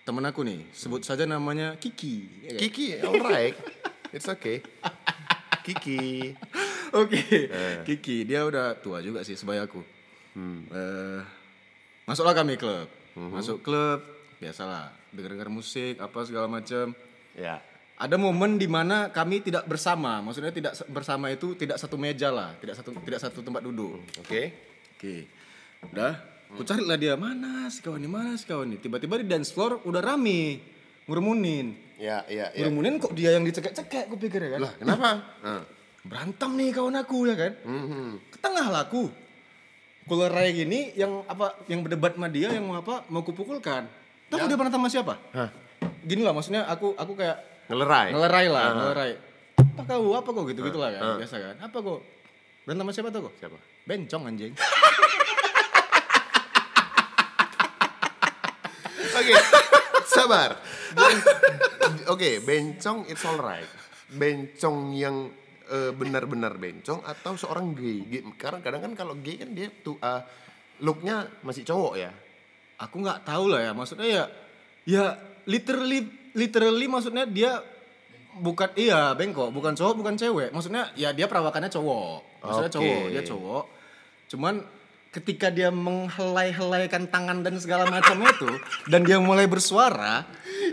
[0.03, 2.27] temen aku nih, sebut saja namanya Kiki.
[2.43, 2.59] ya?
[2.59, 3.55] Kiki, alright.
[4.11, 4.65] It's okay.
[5.63, 6.33] Kiki.
[6.97, 7.21] Oke.
[7.85, 9.85] Kiki, dia udah tua juga sih sebaya aku.
[10.73, 11.21] Eh,
[12.09, 12.89] masuklah kami klub.
[13.15, 14.01] Masuk klub,
[14.43, 16.97] biasalah, dengar-dengar musik apa segala macam.
[17.37, 17.61] Ya.
[17.99, 22.55] Ada momen di mana kami tidak bersama, maksudnya tidak bersama itu tidak satu meja lah,
[22.63, 23.99] tidak satu tidak satu tempat duduk.
[24.23, 24.55] Oke.
[24.95, 25.27] Oke.
[25.91, 26.15] Udah,
[26.55, 28.79] aku carilah dia mana si kawan ini, mana si kawan ini.
[28.79, 30.63] Tiba-tiba di dance floor udah rame,
[31.11, 31.75] ngurumunin.
[31.99, 32.71] Ya, ya, ya.
[32.71, 34.61] Ngurumunin kok dia yang dicekek-cekek, aku pikir ya kan.
[34.63, 35.11] Lah, kenapa?
[35.43, 35.63] Nah.
[36.07, 37.53] Berantem nih kawan aku ya kan.
[37.67, 38.31] Mhm.
[38.31, 39.11] Ke tengah lah aku.
[40.07, 43.91] Kulerai gini yang apa yang berdebat sama dia yang mau apa mau kupukulkan.
[44.31, 45.15] Tahu dia berantem sama siapa?
[45.35, 45.51] Hah.
[46.07, 48.09] Gini lah maksudnya aku aku kayak Ngelerai.
[48.13, 49.13] ngelerai lah, ngelerai.
[49.77, 50.17] Apa kau?
[50.17, 51.57] Apa kau gitu-gitu lah kan, biasa kan.
[51.63, 52.01] Apa kau?
[52.65, 53.33] Berantem sama siapa tuh kau?
[53.37, 53.59] Siapa?
[53.85, 54.53] Bencong anjing.
[59.19, 59.35] Oke,
[60.07, 60.51] sabar.
[62.09, 63.67] Oke, bencong it's alright.
[64.09, 65.29] Bencong yang
[65.69, 67.99] eh, benar-benar bencong atau seorang gay?
[68.07, 70.23] Gay- Karena kadang kan kalau gay kan dia tuh eh,
[70.81, 72.11] looknya masih cowok ya.
[72.79, 74.25] Aku nggak tahu lah ya, maksudnya ya
[74.87, 75.05] ya
[75.45, 76.07] literally
[76.39, 77.59] literally maksudnya dia
[78.39, 80.55] bukan iya bengkok, bukan cowok, bukan cewek.
[80.55, 82.47] Maksudnya ya dia perawakannya cowok.
[82.47, 82.77] Maksudnya Oke.
[82.79, 83.65] cowok, dia cowok.
[84.31, 84.55] Cuman
[85.09, 88.47] ketika dia menghelai-helaikan tangan dan segala macamnya itu
[88.93, 90.23] dan dia mulai bersuara,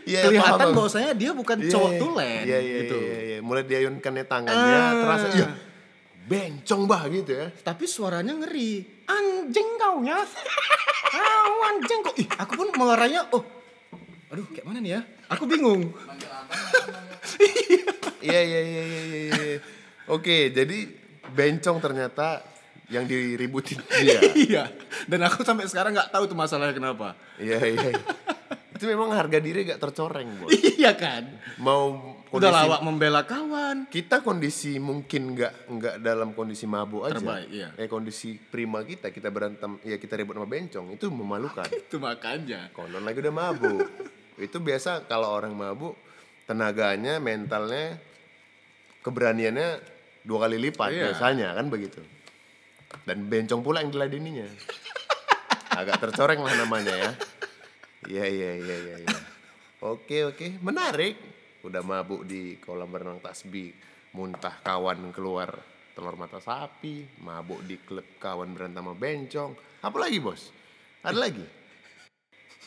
[0.06, 1.99] Iya, kelihatan paham, bahwasanya dia bukan Iya, cowok iya.
[2.04, 2.97] tulen Iya, iya, gitu.
[2.99, 3.38] Iya, iya.
[3.41, 4.91] Mulai diayunkannya tangannya, Ah.
[5.01, 5.49] terasa iya
[6.25, 7.54] bencong bah gitu ya.
[7.62, 8.82] Tapi suaranya ngeri.
[9.06, 10.17] Anjing kau ya.
[11.15, 12.12] Oh, anjing kok.
[12.19, 13.39] Ih, aku pun mengarahnya, oh.
[14.35, 15.01] Aduh, kayak mana nih ya?
[15.31, 15.95] Aku bingung.
[18.19, 19.57] Iya, iya, iya, iya, iya, iya.
[20.11, 20.91] Oke, jadi
[21.31, 22.43] bencong ternyata
[22.91, 24.19] yang diributin dia.
[24.51, 24.63] iya.
[25.07, 27.15] Dan aku sampai sekarang nggak tahu tuh masalahnya kenapa.
[27.39, 27.95] Iya, iya.
[27.95, 28.03] iya.
[28.75, 30.51] Itu memang harga diri gak tercoreng, Bos.
[30.51, 31.31] iya kan?
[31.63, 33.87] Mau Udah kondisi lawak membela kawan.
[33.87, 37.23] kita kondisi mungkin nggak nggak dalam kondisi mabuk aja.
[37.23, 37.71] Terbaik, iya.
[37.79, 41.71] Eh kondisi prima kita kita berantem ya kita ribut sama bencong itu memalukan.
[41.71, 42.67] Itu makanya.
[42.75, 43.87] Konon lagi udah mabuk.
[44.39, 45.95] Itu biasa kalau orang mabuk
[46.45, 47.97] tenaganya, mentalnya,
[49.01, 49.79] keberaniannya
[50.25, 51.03] dua kali lipat Iya.
[51.11, 52.01] biasanya kan begitu.
[53.05, 54.47] Dan bencong pula yang diladeninya.
[55.75, 57.11] Agak tercoreng lah namanya ya.
[58.05, 58.95] Iya iya iya iya.
[59.03, 59.19] iya.
[59.83, 61.17] Oke oke menarik
[61.65, 63.73] udah mabuk di kolam berenang tasbih,
[64.13, 65.49] muntah kawan keluar
[65.95, 69.51] telur mata sapi, mabuk di klub kawan berantem sama bencong.
[69.81, 70.51] Apa lagi bos?
[71.01, 71.45] Ada lagi?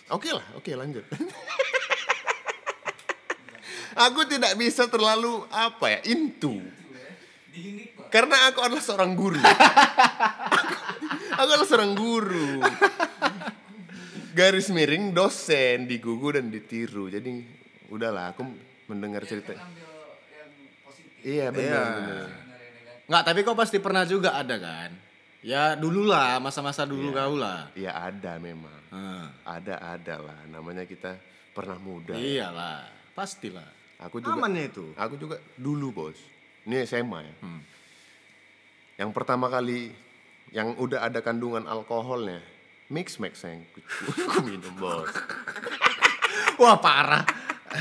[0.09, 1.05] Oke lah, oke lanjut.
[4.09, 6.63] aku tidak bisa terlalu apa ya into.
[8.09, 9.43] Karena aku adalah seorang guru.
[9.43, 10.75] aku,
[11.37, 12.63] aku adalah seorang guru.
[14.33, 17.11] Garis miring dosen digugu dan ditiru.
[17.11, 17.43] Jadi
[17.91, 18.47] udahlah aku
[18.89, 19.53] mendengar cerita.
[21.21, 21.83] Iya benar Iya.
[21.99, 22.29] benar.
[23.09, 25.08] Nggak, tapi kau pasti pernah juga ada kan?
[25.39, 27.71] Ya dulu lah, masa-masa dulu kau lah.
[27.79, 28.75] Iya ada memang.
[28.91, 29.31] Hmm.
[29.47, 30.39] Ada ada lah.
[30.51, 31.15] Namanya kita
[31.55, 32.19] pernah muda.
[32.19, 33.67] Iyalah, pastilah.
[34.03, 34.35] Aku juga.
[34.35, 34.91] Amannya itu.
[34.99, 36.19] Aku juga dulu bos.
[36.67, 37.35] Ini SMA ya.
[37.43, 37.63] Hmm.
[38.99, 39.95] Yang pertama kali
[40.51, 42.43] yang udah ada kandungan alkoholnya
[42.89, 43.79] mix max yang ku,
[44.35, 45.13] ku minum bos.
[46.61, 47.23] Wah parah.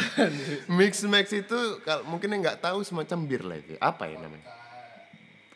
[0.79, 3.73] mix max itu kalau mungkin yang nggak tahu semacam bir lah itu.
[3.81, 4.45] Apa ya namanya?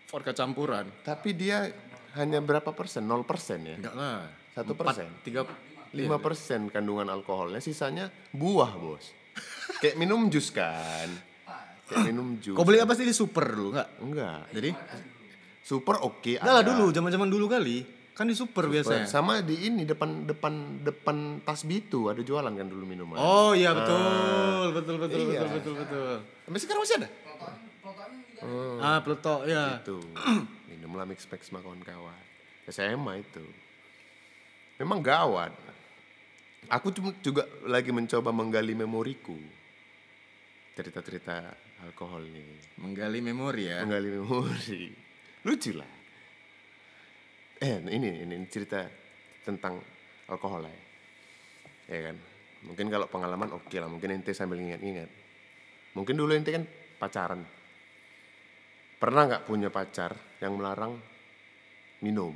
[0.09, 0.87] Vodka campuran.
[1.05, 1.69] Tapi dia
[2.17, 3.07] hanya berapa persen?
[3.07, 3.75] 0 persen ya?
[3.79, 4.27] Enggak lah.
[4.51, 5.07] Satu Empat, persen.
[5.23, 5.47] Tiga.
[5.91, 9.11] 5 persen kandungan alkoholnya, sisanya buah bos.
[9.83, 11.07] Kayak minum jus kan?
[11.87, 12.55] Kayak minum jus.
[12.55, 13.89] Kau beli apa sih di super dulu nggak?
[13.99, 14.41] Enggak.
[14.55, 14.71] Jadi?
[15.59, 16.39] Super oke.
[16.39, 16.71] Enggak lah ada.
[16.71, 17.83] dulu, zaman-zaman dulu kali.
[18.11, 19.07] Kan di super, biasanya.
[19.07, 23.15] Sama di ini depan depan depan tas bitu ada jualan kan dulu minuman.
[23.19, 25.39] Oh iya betul, betul betul Iya.
[25.47, 26.11] betul betul betul.
[26.47, 27.09] Sampai sekarang masih ada?
[28.79, 29.79] Ah, peletok ya.
[29.79, 29.99] Itu.
[30.91, 32.23] Mix max sama kawan-kawan.
[32.67, 33.45] SMA itu.
[34.77, 35.53] Memang gawat.
[36.69, 39.35] Aku juga lagi mencoba menggali memoriku.
[40.77, 41.53] Cerita-cerita
[41.85, 42.79] alkohol nih.
[42.81, 43.81] Menggali memori ya.
[43.85, 44.83] Menggali memori.
[45.45, 45.91] Lucu lah.
[47.61, 48.85] Eh, ini, ini cerita
[49.45, 49.81] tentang
[50.29, 50.77] alkohol ya.
[51.91, 52.17] Ya kan?
[52.65, 53.89] Mungkin kalau pengalaman oke lah.
[53.89, 55.09] Mungkin ente sambil ingat-ingat.
[55.97, 56.63] Mungkin dulu ente kan
[57.01, 57.41] pacaran.
[59.01, 60.97] Pernah nggak punya pacar yang melarang
[62.01, 62.33] minum?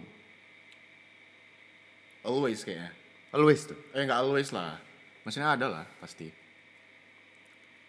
[2.25, 2.93] Always kayaknya.
[3.33, 3.77] Always tuh.
[3.91, 4.77] Eh nggak always lah.
[5.25, 6.29] Maksudnya ada lah pasti.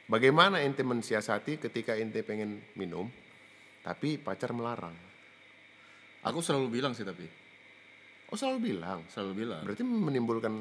[0.06, 3.10] Bagaimana ente mensiasati ketika ente pengen minum,
[3.82, 4.94] tapi pacar melarang?
[6.26, 7.26] Aku selalu bilang sih tapi.
[8.32, 9.06] Oh selalu bilang.
[9.10, 9.62] Selalu bilang.
[9.62, 10.54] Berarti menimbulkan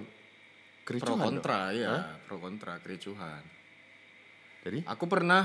[0.85, 1.41] Pro kericuhan dong?
[1.41, 3.41] kontra ya, pro kontra kericuhan.
[4.61, 4.85] Jadi?
[4.85, 5.41] Aku pernah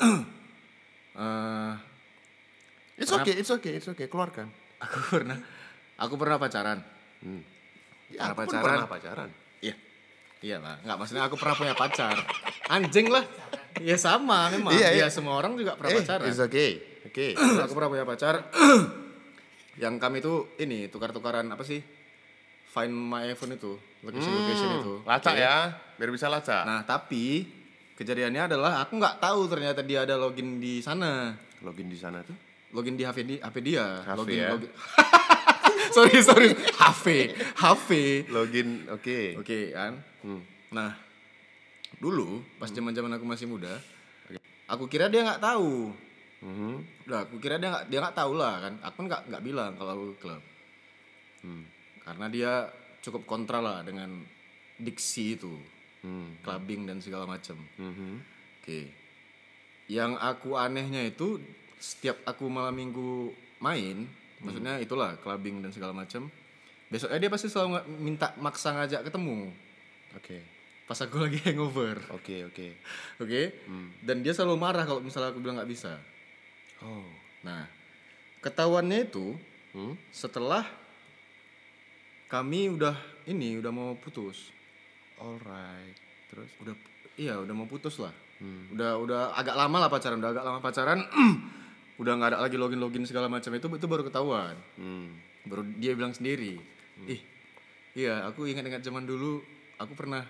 [1.20, 1.72] eh
[2.98, 4.06] It's okay, it's okay, it's okay.
[4.06, 4.50] Keluarkan.
[4.78, 5.38] aku pernah
[5.96, 6.78] aku pernah pacaran.
[7.20, 7.42] Hmm.
[7.42, 7.56] Pernah
[8.08, 8.64] Ya, aku pun pacaran.
[8.64, 9.28] pernah pacaran.
[9.60, 9.74] Iya.
[10.38, 12.14] Iya lah, nggak maksudnya aku pernah punya pacar.
[12.68, 13.24] Anjing lah.
[13.78, 14.70] Ya sama memang.
[14.70, 15.06] Iya, Iya, iya.
[15.08, 16.26] semua orang juga pernah Eh, pacaran.
[16.26, 16.78] it's okay.
[17.04, 17.34] Oke.
[17.64, 18.34] aku pernah punya pacar.
[19.78, 21.78] yang kami tuh ini tukar-tukaran apa sih?
[22.68, 24.94] Find my iPhone itu, location location itu.
[25.02, 25.40] Lacak Oke.
[25.40, 25.56] ya,
[25.96, 26.62] biar bisa lacak.
[26.64, 27.46] Nah, tapi
[27.94, 31.34] kejadiannya adalah aku nggak tahu ternyata dia ada login di sana.
[31.62, 32.36] Login di sana tuh.
[32.68, 34.04] Login di HP, di, HP dia.
[34.04, 34.48] HP login, ya.
[34.52, 34.70] login.
[35.96, 36.48] sorry, sorry.
[36.52, 37.06] HP.
[37.56, 37.88] HP.
[38.28, 39.40] Login, oke.
[39.40, 39.96] Oke kan.
[40.20, 40.44] Hmm.
[40.68, 40.92] Nah,
[41.96, 43.72] dulu pas zaman-zaman aku masih muda,
[44.68, 45.96] aku kira dia nggak tahu.
[46.44, 46.74] Mhm.
[47.08, 48.74] Udah, aku kira dia nggak dia nggak tahu lah kan.
[48.84, 50.42] Aku nggak nggak bilang kalau aku klub.
[51.40, 51.64] Hmm.
[52.04, 52.52] Karena dia
[53.00, 54.22] cukup kontra lah dengan
[54.76, 55.56] diksi itu,
[56.04, 56.36] Hmm.
[56.44, 57.56] clubbing dan segala macam.
[57.80, 58.12] Mhm.
[58.60, 58.80] Oke.
[59.88, 61.40] Yang aku anehnya itu
[61.78, 64.06] setiap aku malam minggu main,
[64.38, 66.26] maksudnya itulah clubbing dan segala macam.
[66.88, 69.52] Besoknya dia pasti selalu minta maksa ngajak ketemu
[70.16, 70.40] Oke.
[70.88, 72.00] pas aku lagi hangover.
[72.16, 72.68] Oke, oke.
[73.22, 73.60] Oke.
[74.00, 76.00] Dan dia selalu marah kalau misalnya aku bilang nggak bisa.
[76.80, 77.04] Oh.
[77.44, 77.68] Nah,
[78.40, 79.36] ketahuannya itu
[79.68, 79.92] Hmm?
[80.08, 80.64] setelah
[82.28, 84.48] kami udah ini udah mau putus.
[85.20, 85.92] Alright.
[86.32, 86.48] Terus?
[86.56, 86.72] Udah
[87.16, 88.12] iya udah mau putus lah.
[88.40, 88.72] Hmm.
[88.72, 91.00] Udah udah agak lama lah pacaran, udah agak lama pacaran.
[91.98, 94.54] udah nggak ada lagi login login segala macam itu itu baru ketahuan.
[94.78, 95.18] Hmm.
[95.44, 96.58] Baru dia bilang sendiri.
[97.06, 97.20] Ih,
[97.94, 99.42] iya aku ingat-ingat zaman dulu
[99.78, 100.22] aku pernah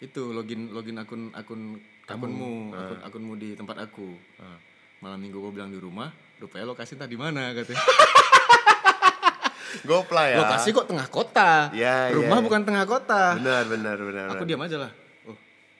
[0.00, 1.62] itu login login akun akun
[2.08, 4.16] akunmu akun akunmu di tempat aku.
[4.98, 6.10] Malam minggu gue bilang di rumah,
[6.42, 7.78] rupanya lokasi entah di mana katanya.
[9.88, 10.36] Gopla ya.
[10.42, 11.70] Lokasi kok tengah kota.
[11.76, 12.44] Ya, Rumah ya.
[12.44, 13.36] bukan tengah kota.
[13.38, 14.26] Benar, benar, benar.
[14.32, 14.48] Aku benar.
[14.48, 14.90] diam aja lah.
[15.28, 15.36] Oh,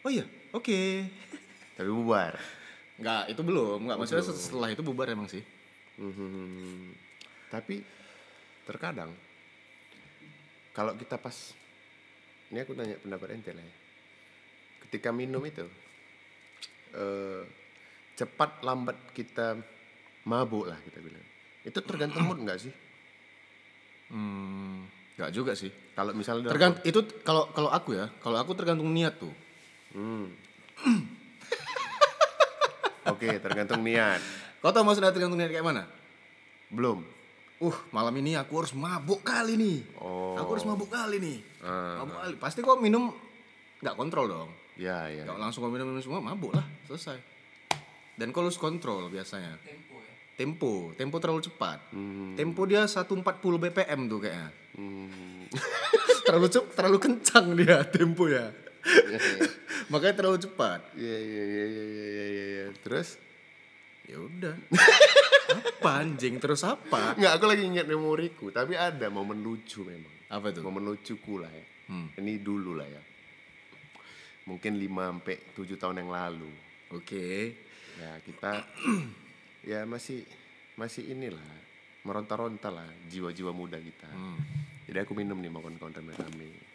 [0.06, 0.22] oh iya,
[0.54, 1.08] oke.
[1.74, 2.36] Tapi bubar.
[2.98, 3.78] Enggak, itu belum.
[3.86, 5.42] Enggak, maksudnya setelah itu bubar emang sih.
[5.98, 6.94] Mhm.
[7.48, 7.80] Tapi
[8.68, 9.10] terkadang
[10.76, 11.34] kalau kita pas
[12.52, 13.74] ini aku tanya pendapat ente lah ya.
[14.86, 15.64] Ketika minum itu
[16.94, 17.42] eh,
[18.18, 19.58] cepat lambat kita
[20.26, 21.24] mabuk lah kita bilang.
[21.62, 22.74] Itu tergantung mood nggak sih?
[24.08, 25.70] Hmm, enggak juga sih.
[25.94, 29.34] Kalau misalnya Tergantung itu kalau kalau aku ya, kalau aku tergantung niat tuh.
[29.94, 30.30] Hmm.
[33.12, 34.20] Oke, tergantung niat.
[34.60, 35.84] Kau tahu maksudnya tergantung niat kayak mana?
[36.68, 37.04] Belum.
[37.58, 39.78] Uh, malam ini aku harus mabuk kali nih.
[39.98, 40.38] Oh.
[40.38, 41.38] Aku harus mabuk kali nih.
[41.64, 42.06] Ah.
[42.06, 42.34] Mabuk kali.
[42.38, 43.10] Pasti kau minum
[43.82, 44.50] nggak kontrol dong.
[44.78, 45.26] Ya, ya.
[45.26, 47.18] Kalau langsung kau minum, minum semua mabuk lah, selesai.
[48.14, 49.58] Dan kau lose kontrol biasanya.
[50.38, 51.90] Tempo, tempo terlalu cepat.
[52.38, 53.26] Tempo dia 140
[53.58, 54.50] BPM tuh kayaknya.
[54.78, 55.50] Hmm.
[56.30, 58.54] terlalu cep, terlalu kencang dia tempo ya.
[58.84, 59.18] Iya.
[59.92, 60.80] Makanya terlalu cepat.
[60.94, 62.64] Iya, iya, iya, iya, iya, iya, iya, iya.
[62.84, 63.16] Terus?
[64.08, 64.54] Ya udah.
[65.48, 67.16] apa anjing terus apa?
[67.16, 70.12] Enggak, aku lagi ingat memoriku, tapi ada momen lucu memang.
[70.28, 70.64] Apa tuh?
[70.64, 71.64] Momen lucuku lah ya.
[71.88, 72.08] Hmm.
[72.20, 73.02] Ini dulu lah ya.
[74.48, 76.52] Mungkin 5 sampai 7 tahun yang lalu.
[76.92, 77.56] Oke.
[77.96, 78.64] Ya, kita
[79.72, 80.24] ya masih
[80.76, 81.44] masih inilah
[82.06, 84.08] meronta-ronta lah jiwa-jiwa muda kita.
[84.08, 84.40] Hmm.
[84.88, 86.67] Jadi aku minum nih makan kawan rame-rame.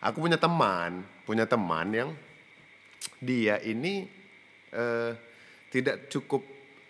[0.00, 2.10] Aku punya teman, punya teman yang
[3.20, 4.08] dia ini
[4.72, 5.12] eh,
[5.68, 6.40] tidak cukup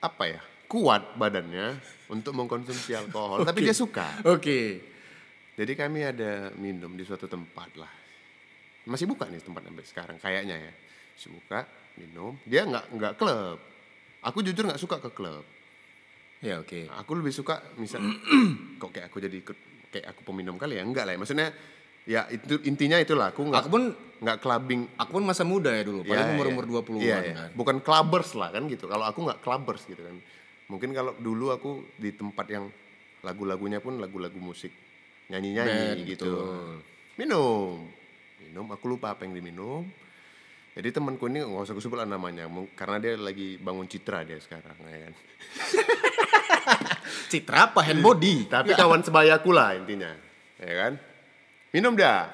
[0.01, 1.75] apa ya kuat badannya
[2.07, 4.23] untuk mengkonsumsi alkohol, tapi dia suka.
[4.23, 4.79] Oke.
[5.59, 7.91] Jadi kami ada minum di suatu tempat lah.
[8.87, 10.73] Masih buka nih tempat sampai sekarang kayaknya ya.
[11.19, 11.67] Masih buka,
[11.99, 12.39] minum.
[12.47, 13.59] Dia nggak nggak klub.
[14.23, 15.43] Aku jujur nggak suka ke klub.
[16.41, 16.89] Ya oke.
[17.03, 18.01] Aku lebih suka misal
[18.81, 19.59] kok kayak aku jadi ikut
[19.91, 21.21] kayak aku peminum kali ya enggak lah ya.
[21.21, 21.51] Maksudnya
[22.09, 23.83] ya itu intinya itulah aku nggak Aku pun
[24.21, 26.53] nggak clubbing aku pun masa muda ya dulu, paling Ya, umur ya.
[26.53, 27.35] umur 20-an Iya, iya.
[27.37, 27.51] kan.
[27.57, 28.85] Bukan clubbers lah kan gitu.
[28.85, 30.17] Kalau aku nggak clubbers gitu kan.
[30.69, 32.69] Mungkin kalau dulu aku di tempat yang
[33.21, 34.73] lagu-lagunya pun lagu-lagu musik
[35.29, 36.29] nyanyi-nyanyi gitu.
[36.29, 36.85] betul.
[37.17, 37.89] Minum.
[38.41, 39.85] Minum, aku lupa apa yang diminum.
[40.71, 44.39] Jadi temanku ini nggak usah aku sebut lah namanya, karena dia lagi bangun citra dia
[44.39, 45.15] sekarang, ya kan.
[47.31, 48.47] Citra apa hand body?
[48.47, 50.15] Tapi kawan sebayaku lah intinya,
[50.59, 50.93] ya kan.
[51.71, 52.27] Minum dah,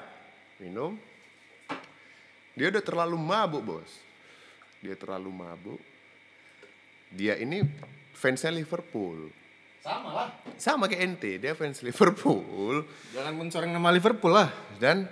[0.57, 0.97] minum.
[2.57, 3.91] Dia udah terlalu mabuk bos.
[4.81, 5.81] Dia terlalu mabuk.
[7.13, 7.61] Dia ini
[8.17, 9.29] fansnya Liverpool.
[9.85, 10.29] Sama lah.
[10.57, 12.81] Sama kayak ente, dia fans Liverpool.
[13.13, 14.49] Jangan mencoreng nama Liverpool lah.
[14.81, 15.05] Dan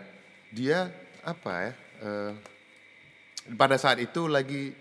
[0.50, 0.90] dia
[1.22, 1.72] apa ya?
[2.02, 2.32] eh,
[3.54, 4.74] pada saat itu lagi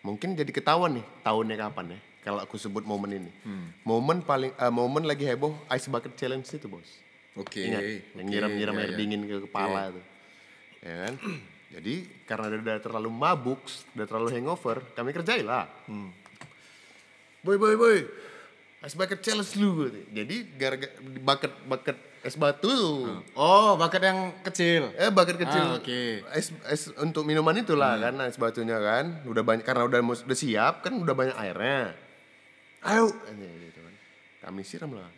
[0.00, 2.00] mungkin jadi ketahuan nih tahunnya kapan ya?
[2.24, 3.32] Kalau aku sebut momen ini,
[3.84, 7.07] momen paling eh, momen lagi heboh ice bucket challenge itu bos.
[7.38, 7.62] Oke.
[7.70, 7.82] Ingat
[8.18, 8.98] yang nyiram-nyiram iya, air iya.
[8.98, 10.04] dingin ke kepala tuh.
[10.82, 11.14] Ya kan?
[11.78, 13.60] Jadi karena udah terlalu mabuk,
[13.94, 15.68] udah terlalu hangover, kami kerjain lah.
[15.86, 16.10] Hmm.
[17.44, 17.98] Boy boy boy.
[18.82, 19.90] Es bucket challenge lu.
[20.10, 23.22] Jadi gara-gara bucket bucket es batu tuh.
[23.34, 24.90] Oh, bucket yang kecil.
[24.94, 25.76] Eh bucket kecil.
[25.76, 26.00] Ah, oke.
[26.24, 26.38] Hmm.
[26.38, 29.22] Es es untuk minuman itulah kan es batunya kan.
[29.26, 31.94] Udah banyak karena udah udah siap kan udah banyak airnya.
[32.86, 33.94] Ayo ini gitu kan.
[34.48, 35.17] Kami siram lah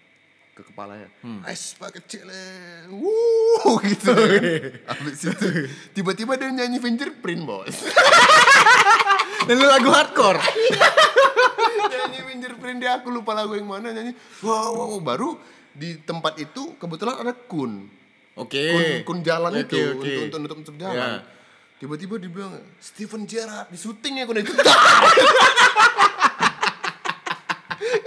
[0.54, 1.08] ke kepalanya.
[1.22, 1.40] Hmm.
[1.46, 2.90] Es bucket challenge.
[2.92, 4.42] Wuh gitu kan.
[4.90, 5.48] Habis itu
[5.94, 7.76] tiba-tiba dia nyanyi fingerprint, Bos.
[9.46, 10.40] Dan lu lagu hardcore.
[11.90, 14.12] nyanyi fingerprint dia aku lupa lagu yang mana nyanyi.
[14.42, 15.00] Wow, wow, wow.
[15.00, 15.30] baru
[15.70, 17.86] di tempat itu kebetulan ada kun.
[18.36, 19.04] Oke.
[19.04, 19.96] kun, kun jalan Oke, itu oke.
[19.96, 20.96] untuk untuk nutup nutup jalan.
[20.96, 21.38] Ya.
[21.80, 24.52] Tiba-tiba dibilang Steven Gerrard di syutingnya aku itu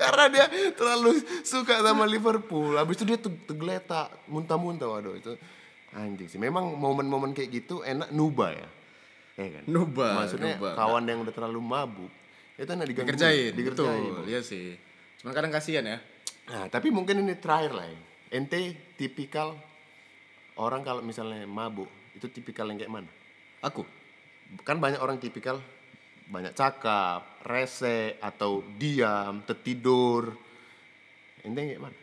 [0.04, 1.12] Karena dia terlalu
[1.42, 2.76] suka sama Liverpool.
[2.76, 5.34] Habis itu dia tergeletak, muntah-muntah waduh itu.
[5.94, 6.39] Anjing sih.
[6.42, 8.68] Memang momen-momen kayak gitu enak nuba ya.
[9.34, 9.63] Ya kan?
[9.66, 10.78] Nuba, Maksudnya nuba.
[10.78, 12.12] kawan yang udah terlalu mabuk
[12.54, 13.10] itu enak diganggu.
[13.10, 14.02] Dikerjain, dikerjain.
[14.13, 14.30] betul.
[14.30, 14.78] Iya sih.
[15.22, 15.98] Cuman kadang kasihan ya.
[16.54, 18.00] Nah, tapi mungkin ini terakhir lah ya.
[18.30, 19.58] Ente tipikal
[20.58, 23.10] orang kalau misalnya mabuk, itu tipikal yang kayak mana?
[23.66, 23.82] Aku.
[24.62, 25.58] Kan banyak orang tipikal
[26.26, 30.34] banyak cakap, rese atau diam, tertidur.
[31.42, 31.98] Ente yang kayak mana?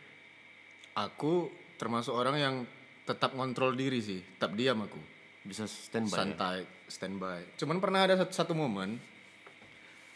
[0.99, 2.55] Aku termasuk orang yang
[3.03, 4.21] tetap ngontrol diri sih.
[4.21, 4.99] Tetap diam aku.
[5.41, 6.11] Bisa standby.
[6.11, 6.17] ya?
[6.19, 7.39] Santai, standby.
[7.55, 9.01] Cuman pernah ada satu, satu momen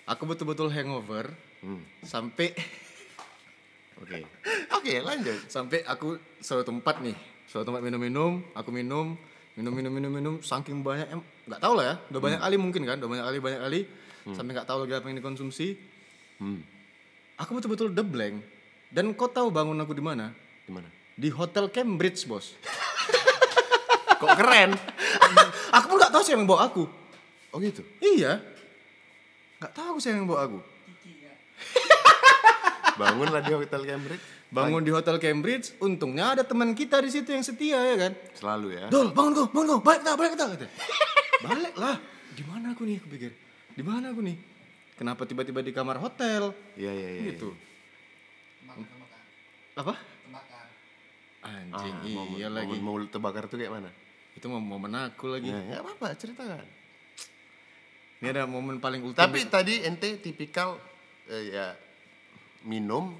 [0.05, 1.81] aku betul-betul hangover Hmm.
[1.99, 2.53] sampai
[4.01, 4.21] Oke.
[4.69, 5.39] Oke, lanjut.
[5.47, 7.15] sampai aku suatu tempat nih
[7.45, 9.17] suatu tempat minum-minum aku minum
[9.55, 11.95] minum minum minum minum saking banyak em nggak tahu lah ya.
[12.11, 13.79] Udah banyak kali mungkin kan udah banyak kali banyak kali.
[14.35, 15.67] Sampai nggak tahu lagi apa yang dikonsumsi.
[16.35, 16.59] Hmm.
[17.39, 18.43] aku betul-betul the blank.
[18.91, 20.35] Dan kau tahu bangun aku di mana?
[20.67, 20.87] Gimana?
[21.15, 22.51] di hotel Cambridge bos.
[24.21, 24.75] Kok keren?
[25.75, 26.83] aku pun nggak tahu siapa yang bawa aku.
[27.55, 27.81] Oh gitu.
[28.03, 28.43] iya.
[29.63, 30.59] Nggak tahu siapa yang bawa aku.
[32.99, 34.23] Bangunlah di Hotel Cambridge.
[34.47, 38.67] Bangun di hotel Cambridge untungnya ada teman kita di situ yang setia ya kan Selalu
[38.73, 38.85] ya.
[38.87, 40.67] Dol, bangun kau, bangun kau, balik tak, balik tak, kata.
[41.41, 41.95] Balik lah.
[42.31, 42.95] Di mana aku nih?
[42.97, 43.31] Aku pikir.
[43.71, 44.37] Di mana aku nih?
[44.95, 46.55] Kenapa tiba-tiba di kamar hotel?
[46.73, 47.21] Iya, iya, iya.
[47.31, 47.49] Gitu.
[49.75, 49.93] Apa?
[51.45, 52.73] Anjing, Ah, momen- iya lagi.
[52.73, 53.91] Momen mulut terbakar tuh kayak mana?
[54.33, 55.45] Itu mau momen aku lagi.
[55.45, 56.65] Ya, nggak apa-apa, ceritakan.
[58.17, 59.21] Ini ada momen paling ultimate.
[59.21, 60.79] Tapi tadi ente tipikal
[61.27, 61.65] eh, ya
[62.63, 63.13] minum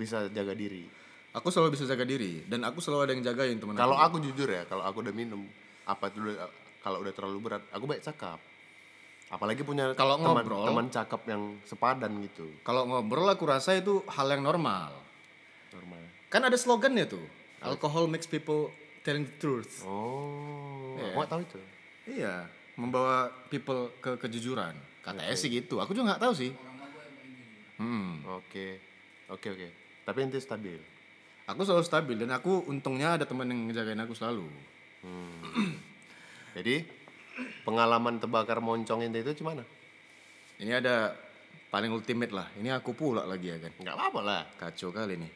[0.00, 0.88] bisa jaga diri.
[1.30, 4.48] aku selalu bisa jaga diri dan aku selalu ada yang jagain teman Kalau aku jujur
[4.48, 5.44] ya, kalau aku udah minum
[5.84, 6.18] apa itu
[6.80, 8.40] kalau udah terlalu berat, aku baik cakap.
[9.28, 12.50] Apalagi punya Kalau ngobrol- teman cakap yang sepadan gitu.
[12.64, 14.90] Kalau ngobrol aku rasa itu hal yang normal.
[15.70, 16.02] Normal.
[16.26, 17.22] Kan ada slogannya tuh.
[17.60, 19.84] Alcohol makes people telling the truth.
[19.84, 21.14] Oh, Iya.
[21.14, 21.60] aku tahu itu.
[22.10, 22.34] Iya,
[22.74, 24.74] membawa people ke kejujuran.
[24.98, 25.78] Katanya sih gitu.
[25.78, 26.50] Aku juga nggak tahu sih.
[27.78, 28.20] Hmm.
[28.26, 28.82] Oke,
[29.26, 29.68] oke oke.
[30.10, 30.74] Tapi ente stabil.
[31.46, 34.42] Aku selalu stabil dan aku untungnya ada teman yang ngejagain aku selalu.
[36.58, 36.82] Jadi
[37.62, 39.62] pengalaman terbakar moncong ente itu gimana?
[40.58, 41.14] Ini ada
[41.70, 42.50] paling ultimate lah.
[42.58, 43.70] Ini aku pula lagi ya kan.
[43.78, 44.42] Nggak apa-apa lah.
[44.58, 45.30] Kacau kali nih.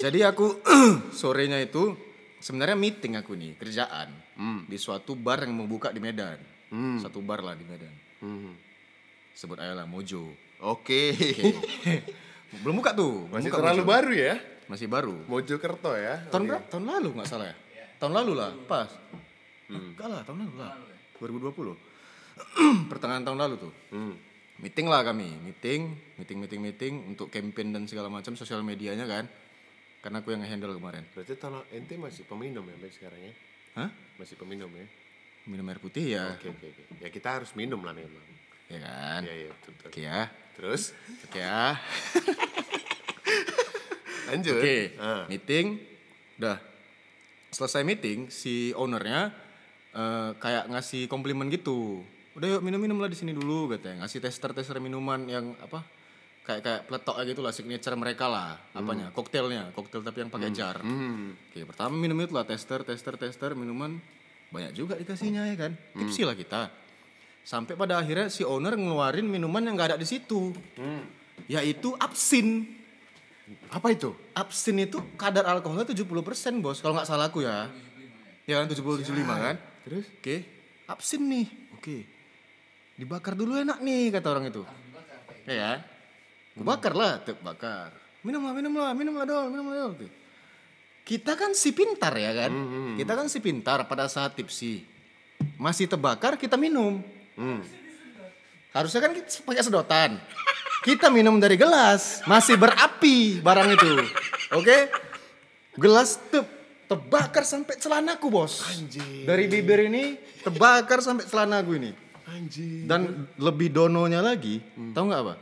[0.00, 0.56] Jadi aku
[1.20, 1.92] sorenya itu
[2.40, 4.08] sebenarnya meeting aku nih kerjaan
[4.64, 6.40] di suatu bar yang membuka di Medan.
[6.96, 7.92] Satu bar lah di Medan.
[8.24, 8.56] Hmm.
[9.36, 10.32] Sebut aja lah Mojo.
[10.64, 11.12] Oke.
[12.64, 13.28] Belum buka tuh.
[13.28, 14.34] Masih buka terlalu baru ya?
[14.68, 15.16] Masih baru.
[15.28, 16.24] Mojokerto ya.
[16.28, 16.64] Tahun berapa?
[16.68, 17.56] Tahun lalu nggak salah ya?
[17.98, 18.88] Tahun lalu lah, pas.
[19.68, 20.72] Enggak lah, tahun lalu lah.
[21.20, 21.76] 2020.
[22.92, 23.72] Pertengahan tahun lalu tuh.
[23.90, 24.14] Hmm.
[24.58, 29.26] Meeting lah kami, meeting, meeting, meeting, meeting untuk campaign dan segala macam sosial medianya kan.
[29.98, 31.02] Karena aku yang handle kemarin.
[31.14, 33.34] Berarti tahun ente masih peminum ya sampai sekarang ya?
[33.82, 33.90] Hah?
[34.18, 34.86] Masih peminum ya?
[35.46, 36.38] Minum air putih ya?
[36.38, 36.82] Oke oke oke.
[37.02, 38.37] Ya kita harus minum lah memang.
[38.68, 39.20] Ya kan?
[39.24, 39.88] Iya iya betul betul.
[39.88, 40.20] Oke ya.
[40.54, 40.82] Terus
[41.24, 41.62] Oke ya.
[44.28, 44.60] lanjut.
[44.60, 45.24] Oke, Ah.
[45.26, 45.78] meeting,
[46.36, 46.58] udah
[47.48, 49.32] selesai meeting si ownernya
[49.90, 52.04] eh, kayak ngasih komplimen gitu.
[52.36, 54.04] Udah yuk minum-minum lah di sini dulu katanya.
[54.04, 55.82] Ngasih tester-tester minuman yang apa?
[56.44, 58.56] Kayak kayak peletok aja gitu lah signature mereka lah.
[58.72, 59.10] Apanya?
[59.10, 60.80] Koktailnya, koktail tapi yang pakai jar.
[60.80, 61.34] Hmm.
[61.34, 63.96] Oke, pertama minum itu lah tester, tester, tester minuman
[64.48, 65.72] banyak juga dikasihnya ya kan.
[65.92, 66.72] Tipsi lah kita.
[67.48, 70.52] Sampai pada akhirnya si owner ngeluarin minuman yang nggak ada di situ.
[71.48, 72.76] Yaitu absin.
[73.72, 74.12] Apa itu?
[74.36, 76.04] Absin itu kadar alkoholnya 70%
[76.60, 77.72] bos kalau nggak salah aku ya.
[78.44, 79.56] Ya kan 70 75 kan?
[79.80, 80.04] Terus?
[80.20, 80.44] Oke.
[80.92, 81.48] Absin nih.
[81.72, 82.04] Oke.
[83.00, 84.68] Dibakar dulu enak nih kata orang itu.
[85.48, 85.78] Ya kan?
[86.52, 87.96] Gue bakar lah, tuh bakar.
[88.20, 89.92] Minum lah, minum lah, minum lah dong, minum lah dong.
[90.04, 90.12] Tuh.
[91.08, 92.52] Kita kan si pintar ya kan?
[93.00, 94.84] Kita kan si pintar pada saat tipsi.
[95.56, 97.00] Masih terbakar kita minum.
[97.38, 97.62] Hmm.
[98.74, 100.10] Harusnya kan kita pakai sedotan.
[100.82, 103.92] Kita minum dari gelas, masih berapi barang itu.
[104.54, 104.90] Oke?
[105.78, 106.42] Gelas te
[106.88, 108.64] terbakar sampai celanaku, Bos.
[108.74, 109.28] Anjir.
[109.28, 111.90] Dari bibir ini terbakar sampai celanaku ini.
[112.28, 112.88] Anjir.
[112.88, 114.60] Dan lebih dononya lagi,
[114.94, 115.34] tahu nggak apa?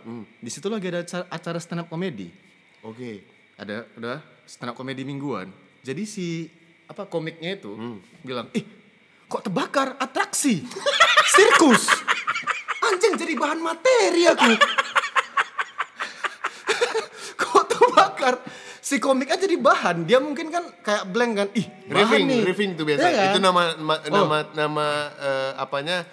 [0.43, 2.29] Di situ lagi ada acara, acara stand up comedy.
[2.83, 3.23] Oke.
[3.57, 5.49] Ada udah stand up comedy mingguan.
[5.87, 6.51] Jadi si
[6.87, 7.75] apa komiknya itu
[8.23, 8.67] bilang, "Ih,
[9.27, 10.63] kok terbakar atraksi?
[11.29, 11.91] Sirkus."
[12.79, 14.51] Anjing jadi bahan materi aku.
[17.37, 18.35] kok terbakar?
[18.79, 20.07] Si komik aja jadi bahan.
[20.07, 21.49] Dia mungkin kan kayak blank kan.
[21.53, 22.41] Ih, bahan Riffing, nih.
[22.45, 23.03] riffing tuh biasa.
[23.05, 23.27] Kan?
[23.29, 24.15] Itu nama ma- Oh.
[24.23, 26.07] nama nama eh, apanya?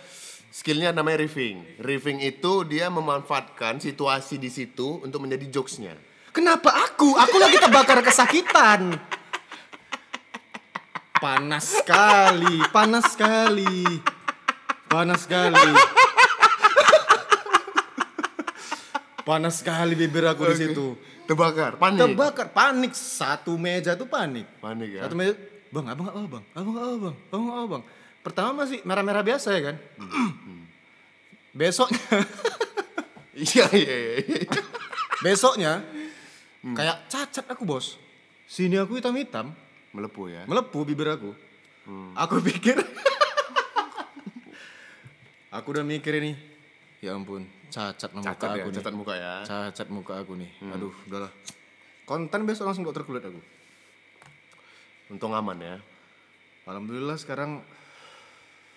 [0.49, 1.65] Skillnya namanya riffing.
[1.77, 5.97] Riffing itu dia memanfaatkan situasi di situ untuk menjadi jokesnya.
[6.29, 7.13] Kenapa aku?
[7.13, 8.97] Aku lagi terbakar kesakitan.
[11.23, 13.87] Panas sekali, panas sekali.
[14.91, 15.71] Panas sekali.
[19.23, 20.99] Panas sekali bibir aku di situ.
[21.23, 22.03] Terbakar, panik.
[22.03, 22.91] Terbakar, panik.
[22.91, 24.43] Satu meja tuh panik.
[24.59, 25.07] Panik ya.
[25.07, 25.31] Satu meja,
[25.71, 27.83] bang, abang apa bang, abang apa bang, abang apa bang.
[28.19, 29.75] Pertama masih merah-merah biasa ya kan.
[31.63, 32.03] Besoknya,
[33.47, 34.45] Iya iya iya.
[35.25, 35.73] besoknya
[36.61, 37.95] kayak cacat aku bos.
[38.43, 39.55] Sini aku hitam-hitam,
[39.93, 40.43] Melepuh ya.
[40.45, 41.31] melepuh bibir aku.
[42.15, 42.79] Aku pikir,
[45.55, 46.33] aku udah mikir ini,
[46.97, 48.75] ya ampun, cacat muka Cacat ya, aku nih.
[48.79, 49.33] cacat muka ya.
[49.43, 50.49] Cacat muka aku nih.
[50.71, 51.29] Aduh, udahlah.
[52.03, 53.39] Konten besok langsung dokter kulit aku.
[55.07, 55.75] Untung aman ya.
[56.65, 57.63] Alhamdulillah sekarang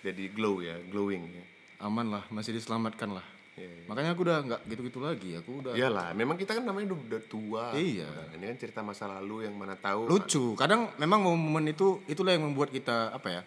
[0.02, 1.44] Jadi glow ya, glowing ya.
[1.80, 3.26] aman lah, masih diselamatkan lah.
[3.56, 3.84] Iya, iya.
[3.88, 5.30] Makanya aku udah nggak gitu-gitu lagi.
[5.40, 7.64] Aku udah Iyalah, memang kita kan namanya udah, udah tua.
[7.72, 8.04] Iya.
[8.04, 10.04] Nah, ini kan cerita masa lalu yang mana tahu.
[10.06, 10.52] lucu.
[10.54, 13.42] Kadang memang momen itu itulah yang membuat kita apa ya?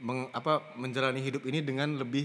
[0.00, 2.24] Meng, apa menjalani hidup ini dengan lebih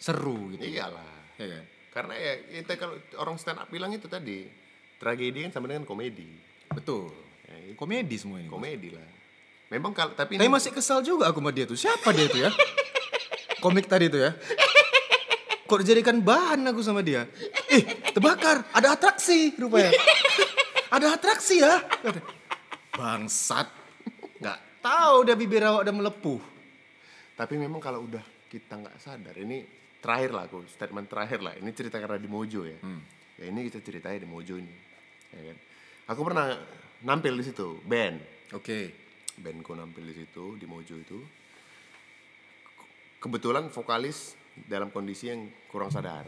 [0.00, 0.64] seru gitu.
[0.64, 1.36] Iyalah.
[1.36, 1.64] Ya kan?
[1.92, 2.32] Karena ya
[2.64, 4.48] kita kalau orang stand up bilang itu tadi
[4.96, 6.24] tragedi kan sama dengan komedi.
[6.72, 7.12] Betul.
[7.44, 8.48] Ya, itu Komedi semua ini.
[8.48, 9.04] komedi lah.
[9.68, 11.76] Memang kalau tapi Tapi ini masih kesal juga aku sama dia tuh.
[11.76, 12.50] Siapa dia tuh ya?
[13.64, 14.32] Komik tadi tuh ya.
[15.72, 17.24] Kok dijadikan bahan aku sama dia?
[17.72, 18.68] Eh, terbakar.
[18.76, 19.88] Ada atraksi rupanya.
[20.92, 21.80] Ada atraksi ya.
[22.92, 23.72] Bangsat.
[24.36, 26.40] Nggak tahu dia bibir awak udah melepuh.
[27.32, 28.20] tapi memang kalau udah
[28.52, 29.64] kita nggak sadar ini
[29.98, 32.76] terakhir lah aku statement terakhir lah ini cerita karena di Mojo ya
[33.40, 34.74] ya ini kita ceritanya di Mojo ini
[35.32, 35.56] ya kan
[36.12, 36.52] aku pernah
[37.02, 38.20] nampil di situ band
[38.52, 38.94] Oke.
[39.40, 41.18] bandku nampil di situ di Mojo itu
[43.18, 44.36] kebetulan vokalis
[44.68, 46.26] dalam kondisi yang kurang sadar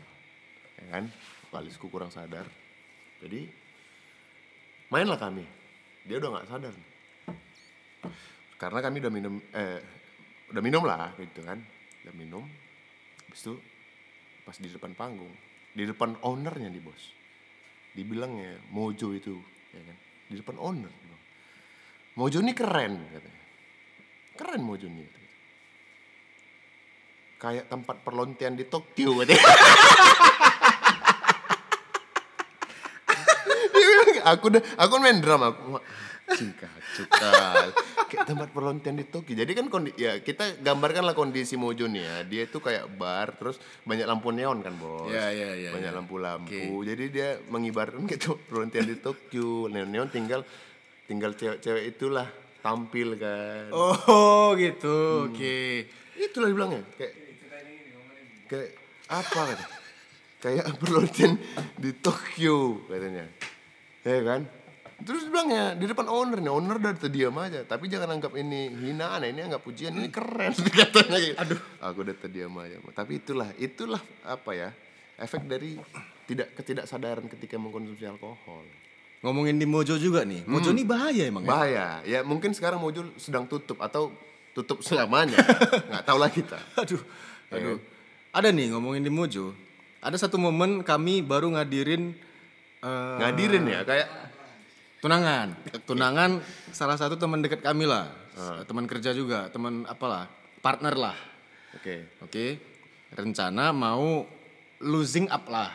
[0.80, 1.04] ya kan?
[1.48, 2.46] Vokalisku kurang sadar.
[3.22, 3.46] Jadi
[4.90, 5.46] mainlah kami.
[6.04, 6.74] Dia udah nggak sadar.
[8.58, 9.80] Karena kami udah minum eh
[10.50, 11.62] udah minum lah gitu kan.
[12.04, 12.44] Udah minum
[13.24, 13.54] habis itu
[14.44, 15.32] pas di depan panggung
[15.74, 17.02] di depan ownernya nih bos.
[17.94, 19.38] Dibilangnya Mojo itu
[19.70, 19.96] ya kan?
[20.30, 21.22] Di depan owner bilang,
[22.18, 23.44] Mojo ini keren katanya.
[24.34, 25.23] Keren Mojo ini.
[27.44, 29.20] Kayak tempat perlontian di Tokyo.
[29.20, 29.36] Bilang,
[34.32, 35.76] aku udah aku main drama aku
[36.24, 37.68] cika cukal
[38.08, 39.36] kayak tempat perlontian di Tokyo.
[39.36, 42.16] Jadi kan kondi, ya kita gambarkan lah kondisi Mojo nih ya.
[42.24, 45.12] Dia itu kayak bar terus banyak lampu neon kan bos?
[45.12, 45.98] Iya, iya, iya, banyak iya.
[46.00, 46.80] lampu-lampu.
[46.80, 49.68] Jadi dia mengibarkan gitu perlontian di Tokyo.
[49.68, 50.48] Neon neon tinggal
[51.04, 52.24] tinggal cewek-cewek itulah
[52.64, 53.68] tampil kan.
[53.76, 55.28] Oh, gitu.
[55.28, 55.84] Oke.
[56.16, 56.80] itulah dibilangnya.
[56.96, 57.23] Kayak
[58.54, 58.70] kayak
[59.10, 59.66] apa kata
[60.44, 61.40] kayak perlontian
[61.80, 63.24] di Tokyo katanya.
[64.04, 64.44] Ya kan?
[65.00, 67.64] Terus bilangnya di depan owner nih owner udah terdiam aja.
[67.64, 71.36] Tapi jangan anggap ini hinaan ini anggap pujian ini keren katanya gitu.
[71.40, 71.60] aduh.
[71.80, 72.76] Aku udah terdiam aja.
[72.92, 74.68] Tapi itulah itulah apa ya
[75.18, 75.80] efek dari
[76.28, 78.64] tidak ketidaksadaran ketika mengkonsumsi alkohol.
[79.24, 80.44] Ngomongin di Mojo juga nih.
[80.44, 81.48] Mojo ini bahaya emang ya?
[81.48, 81.86] bahaya.
[82.04, 84.12] Ya mungkin sekarang Mojo sedang tutup atau
[84.52, 85.40] tutup selamanya.
[85.90, 86.60] Nggak tahu lah kita.
[86.76, 87.00] Aduh.
[87.48, 87.93] Aduh.
[88.34, 89.54] Ada nih ngomongin di Mojo.
[90.02, 92.12] Ada satu momen kami baru ngadirin
[92.82, 94.08] eh, ngadirin ya kayak
[94.98, 95.54] tunangan.
[95.86, 96.42] Tunangan
[96.74, 98.10] salah satu teman dekat kami lah.
[98.66, 100.26] Teman kerja juga, teman apalah,
[100.58, 101.16] partner lah.
[101.78, 102.58] oke Oke.
[103.14, 104.26] Rencana mau
[104.82, 105.70] losing up lah.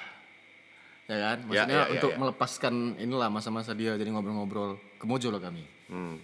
[1.08, 1.38] Ya kan?
[1.40, 2.18] Ya, Maksudnya ya, ya, untuk ya.
[2.20, 5.64] melepaskan inilah masa-masa dia jadi ngobrol-ngobrol ke Mojo lah kami.
[5.88, 6.16] hmm.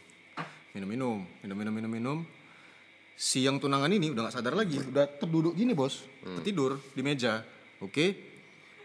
[0.76, 2.18] Minum-minum, minum-minum minum-minum.
[3.16, 6.04] Si yang tunangan ini udah nggak sadar lagi, udah terduduk gini, Bos.
[6.24, 6.40] Hmm.
[6.40, 7.48] Tertidur di meja.
[7.80, 8.16] Oke.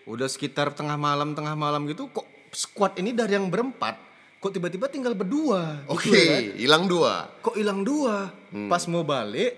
[0.06, 4.10] Udah sekitar tengah malam, tengah malam gitu kok squad ini dari yang berempat
[4.40, 5.84] kok tiba-tiba tinggal berdua.
[5.86, 6.42] oke gitu ya kan?
[6.56, 7.12] hilang dua
[7.44, 8.32] Kok hilang dua?
[8.72, 9.52] Pas mau balik,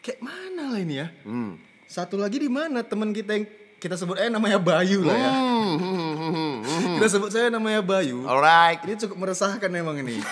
[0.00, 1.10] kayak mana lah ini ya?
[1.26, 1.58] hmm.
[1.90, 3.44] Satu lagi di mana teman kita yang
[3.82, 5.30] kita sebut aja namanya Bayu lah ya.
[5.34, 6.94] Hmm, hmm, hmm, hmm, hmm.
[7.02, 8.22] Kita sebut saya namanya Bayu.
[8.22, 10.22] alright Ini cukup meresahkan memang ini.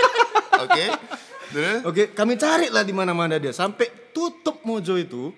[0.66, 1.35] oke terus
[1.82, 5.30] Oke, kami cari lah di mana-mana dia sampai tutup Mojo itu.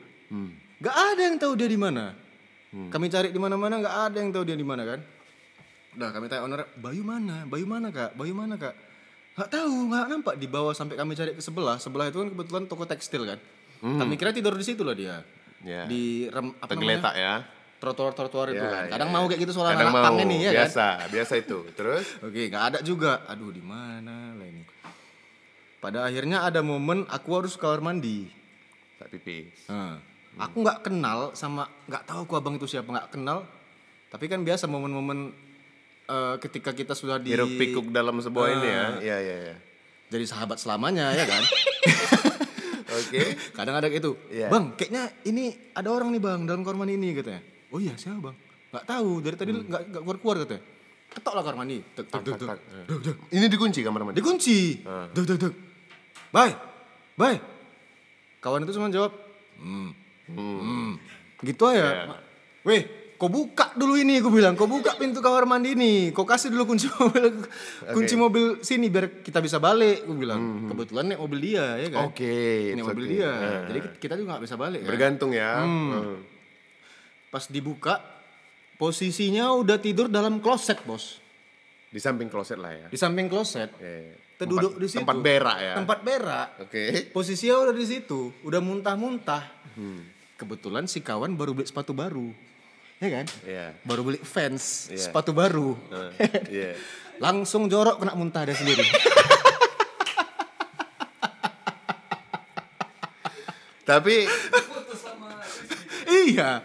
[0.79, 2.15] Gak ada yang tahu dia di mana.
[2.71, 5.01] Kami cari di mana-mana gak ada yang tahu dia di mana kan.
[5.99, 7.43] Udah kami tanya owner, Bayu mana?
[7.45, 8.15] Bayu mana kak?
[8.15, 8.75] Bayu mana kak?
[9.35, 11.81] Gak tahu, gak nampak di bawah sampai kami cari ke sebelah.
[11.81, 13.39] Sebelah itu kan kebetulan toko tekstil kan.
[13.81, 15.23] Kami kira tidur di situ lah dia.
[15.63, 15.87] Ya.
[15.91, 17.43] Di rem apa tergeletak namanya?
[17.43, 18.85] ya Trotoar-trotoar itu Ya, kan.
[18.87, 19.15] ya, Kadang ya.
[19.15, 20.55] mau kayak gitu kadang anak ini ya kan.
[20.67, 23.23] biasa biasa itu terus Oke, nggak ada juga.
[23.27, 24.63] Aduh, di mana lah ini?
[25.79, 28.26] Pada akhirnya ada momen aku harus ke kamar mandi.
[28.99, 29.95] tak pipis Nah,
[30.41, 33.47] Aku nggak kenal sama nggak tahu aku abang itu siapa nggak kenal.
[34.09, 35.31] Tapi kan biasa momen-momen
[36.05, 38.91] eh, ketika kita sudah di hiruk pikuk dalam sebuah ini ya Ah.
[38.99, 39.57] iya iya iya
[40.09, 41.43] jadi sahabat selamanya ya kan.
[42.99, 43.20] oke
[43.53, 44.16] Kadang ada gitu.
[44.29, 44.49] Iya.
[44.49, 47.43] Bang, kayaknya ini ada orang nih bang dalam kamar mandi ini katanya.
[47.68, 48.37] Oh iya siapa bang?
[48.68, 50.62] Nggak tahu dari tadi nggak nggak keluar keluar katanya.
[51.09, 51.79] Ketok lah kamar mandi.
[53.31, 54.59] Ini dikunci kamar mandi Dikunci.
[55.12, 55.55] Dek dek dek.
[56.31, 56.55] Bye.
[57.18, 57.39] Bye.
[58.39, 59.11] Kawan itu cuma jawab,
[59.59, 59.91] hmm.
[60.31, 60.95] Hmm.
[61.43, 62.14] Gitu aja.
[62.62, 62.87] Weh,
[63.18, 64.55] kau buka dulu ini, aku bilang.
[64.55, 66.14] Kau buka pintu kamar mandi ini.
[66.14, 67.43] Kau kasih dulu kunci mobil,
[67.97, 70.07] kunci mobil sini biar kita bisa balik.
[70.07, 70.70] Aku bilang.
[70.70, 72.14] Kebetulan nih mobil dia, ya kan?
[72.14, 72.35] oke
[72.70, 73.14] Ini it's mobil okay.
[73.18, 73.31] dia.
[73.35, 74.81] Nah, Jadi kita juga nggak bisa balik.
[74.87, 74.89] Kan?
[74.95, 76.22] bergantung ya Hmm.
[77.29, 78.01] Pas dibuka,
[78.79, 81.20] posisinya udah tidur dalam kloset, bos.
[81.89, 83.72] di samping kloset lah ya Di samping kloset.
[83.74, 84.28] Oke.
[84.39, 84.99] Terduduk Tempat- di situ.
[85.03, 86.49] tempat berak ya Tempat berak.
[86.61, 89.43] oke Posisinya udah di situ, udah muntah-muntah.
[90.34, 92.30] Kebetulan si kawan baru beli sepatu baru,
[92.97, 93.26] ya kan?
[93.43, 95.03] iya Baru beli fans Iya.
[95.05, 96.11] sepatu baru, Eh,
[96.57, 96.70] iya
[97.18, 98.86] langsung jorok kena muntah dia sendiri.
[103.82, 104.28] tapi
[106.28, 106.61] iya.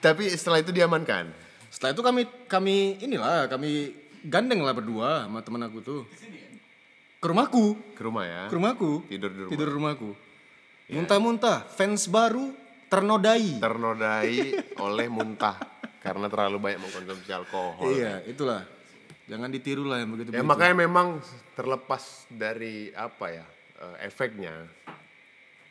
[0.00, 1.28] tapi setelah itu diamankan
[1.68, 3.92] Setelah itu kami kami inilah kami
[4.24, 6.02] gandeng lah berdua sama temen aku tuh.
[7.24, 7.66] Ke rumahku,
[7.96, 9.08] ke rumah ya ke rumahku.
[9.08, 10.10] tidur di rumah Tidur di rumahku.
[10.92, 12.52] Muntah-muntah, fans baru
[12.92, 13.56] ternodai.
[13.56, 14.36] ternodai
[14.76, 15.56] oleh muntah
[16.04, 18.68] karena terlalu banyak mengkonsumsi alkohol Iya, itulah.
[19.24, 20.36] Jangan ditiru lah yang begitu.
[20.36, 21.24] Ya makanya memang
[21.56, 23.46] terlepas dari apa ya
[23.80, 24.68] eh, efeknya,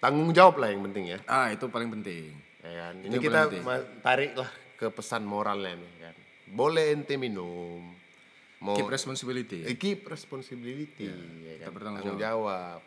[0.02, 1.22] tanggung jawab lah yang penting ya.
[1.30, 2.34] Ah, itu paling penting.
[2.66, 2.94] Ya kan?
[2.98, 6.16] Ini kita ma- tariklah ke pesan moralnya nih kan.
[6.50, 7.94] Boleh ente minum.
[8.64, 9.60] Mau Keep responsibility.
[9.68, 11.72] Eh, keep responsibility ya kita kan.
[11.76, 12.80] bertanggung Tanggung jawab.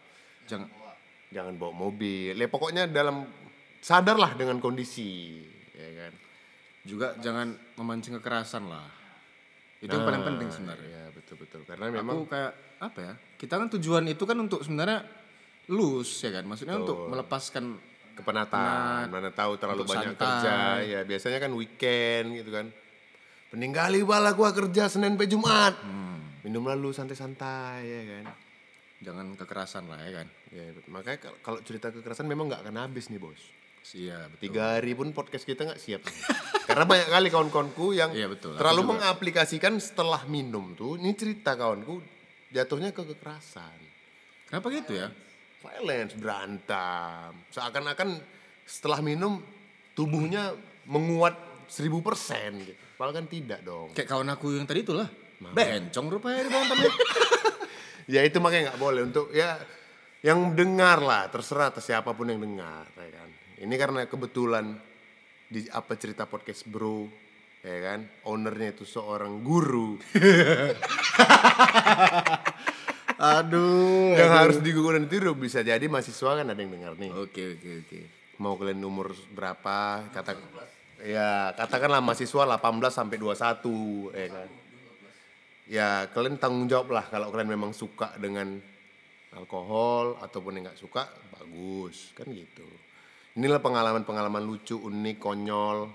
[0.48, 0.68] Jangan
[1.26, 2.32] Jangan bawa mobil.
[2.32, 3.28] Ya pokoknya dalam
[3.82, 5.42] sadarlah dengan kondisi
[5.76, 6.12] ya kan.
[6.86, 8.86] juga jangan memancing kekerasan lah.
[9.82, 10.86] Itu yang paling penting sebenarnya.
[10.86, 11.60] Ya betul betul.
[11.66, 13.12] Karena memang Aku kayak apa ya?
[13.34, 15.02] Kita kan tujuan itu kan untuk sebenarnya
[15.66, 16.46] lus ya kan.
[16.46, 17.74] Maksudnya untuk melepaskan
[18.16, 20.24] kepenatan, mana tahu terlalu banyak santai.
[20.24, 20.56] kerja.
[20.86, 22.66] Ya biasanya kan weekend gitu kan.
[23.48, 25.74] Peninggali bala gua kerja Senin sampai Jumat.
[25.78, 26.18] Hmm.
[26.42, 28.26] Minum lalu santai-santai ya kan.
[28.96, 30.26] jangan kekerasan lah ya kan.
[30.48, 33.38] Ya, makanya kal- kalau cerita kekerasan memang nggak akan habis nih bos.
[33.92, 34.40] Iya betul.
[34.42, 36.00] Tiga hari pun podcast kita nggak siap.
[36.68, 38.56] Karena banyak kali kawan-kawanku yang Iya, betul.
[38.56, 38.90] Terlalu juga.
[38.96, 40.96] mengaplikasikan setelah minum tuh.
[40.96, 42.02] Ini cerita kawanku
[42.50, 43.78] jatuhnya ke kekerasan.
[44.48, 45.12] Kenapa gitu ya?
[45.60, 47.30] Violence, berantem.
[47.52, 48.16] Seakan-akan
[48.64, 49.38] setelah minum
[49.92, 50.56] tubuhnya
[50.88, 51.36] menguat
[51.68, 52.85] seribu persen gitu.
[52.96, 53.92] Padahal kan tidak dong.
[53.92, 55.06] Kayak kawan aku yang tadi itulah.
[55.36, 56.94] Bencong rupanya di bawah tanah.
[58.06, 59.58] Ya itu makanya nggak boleh untuk ya
[60.22, 63.28] yang dengar lah terserah atas siapa pun yang dengar ya kan.
[63.58, 64.78] Ini karena kebetulan
[65.50, 67.10] di apa cerita podcast bro
[67.62, 69.98] ya kan ownernya itu seorang guru
[73.16, 74.14] Aduh.
[74.14, 78.00] yang harus digunakan itu bisa jadi mahasiswa kan ada yang dengar nih Oke oke oke.
[78.38, 80.36] mau kalian umur berapa kata
[81.02, 84.50] ya katakanlah mahasiswa 18 sampai 21 ya kan?
[85.66, 88.62] Ya kalian tanggung jawab lah kalau kalian memang suka dengan
[89.34, 92.64] alkohol ataupun yang nggak suka bagus kan gitu.
[93.36, 95.90] Inilah pengalaman-pengalaman lucu unik konyol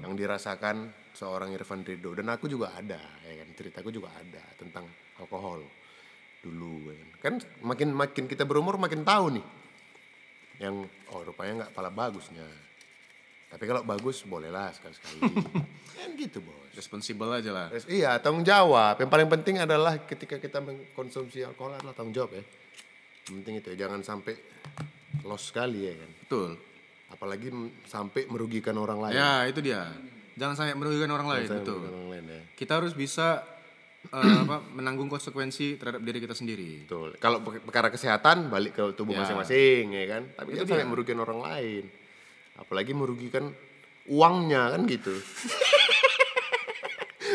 [0.00, 3.48] yang dirasakan seorang Irfan Rido dan aku juga ada ya kan?
[3.58, 4.86] Ceritaku juga ada tentang
[5.18, 5.66] alkohol
[6.38, 7.10] dulu ya kan.
[7.18, 7.34] kan
[7.66, 9.46] makin makin kita berumur makin tahu nih.
[10.62, 12.67] Yang oh rupanya nggak pala bagusnya
[13.48, 15.20] tapi kalau bagus bolehlah sekali-sekali
[15.98, 17.66] kan gitu bos Responsible aja lah.
[17.68, 22.30] Terus, iya tanggung jawab yang paling penting adalah ketika kita mengkonsumsi alkohol adalah tanggung jawab
[22.32, 22.44] ya
[23.26, 24.38] yang penting itu jangan sampai
[25.22, 26.50] loss sekali ya kan Betul.
[27.08, 27.48] apalagi
[27.82, 29.90] sampai merugikan orang lain Ya itu dia.
[30.32, 31.46] Jangan sampai merugikan orang lain.
[31.46, 31.76] Sampai Betul.
[31.82, 33.42] merugikan orang lain ya Kita harus bisa
[34.06, 36.86] eh, apa, menanggung konsekuensi terhadap diri kita sendiri.
[36.86, 39.26] betul kalau pe- perkara kesehatan balik ke tubuh Ya.
[39.26, 41.84] masing-masing ya kan tapi Itu jangan merugikan orang lain
[42.58, 43.54] apalagi merugikan
[44.10, 45.14] uangnya kan gitu.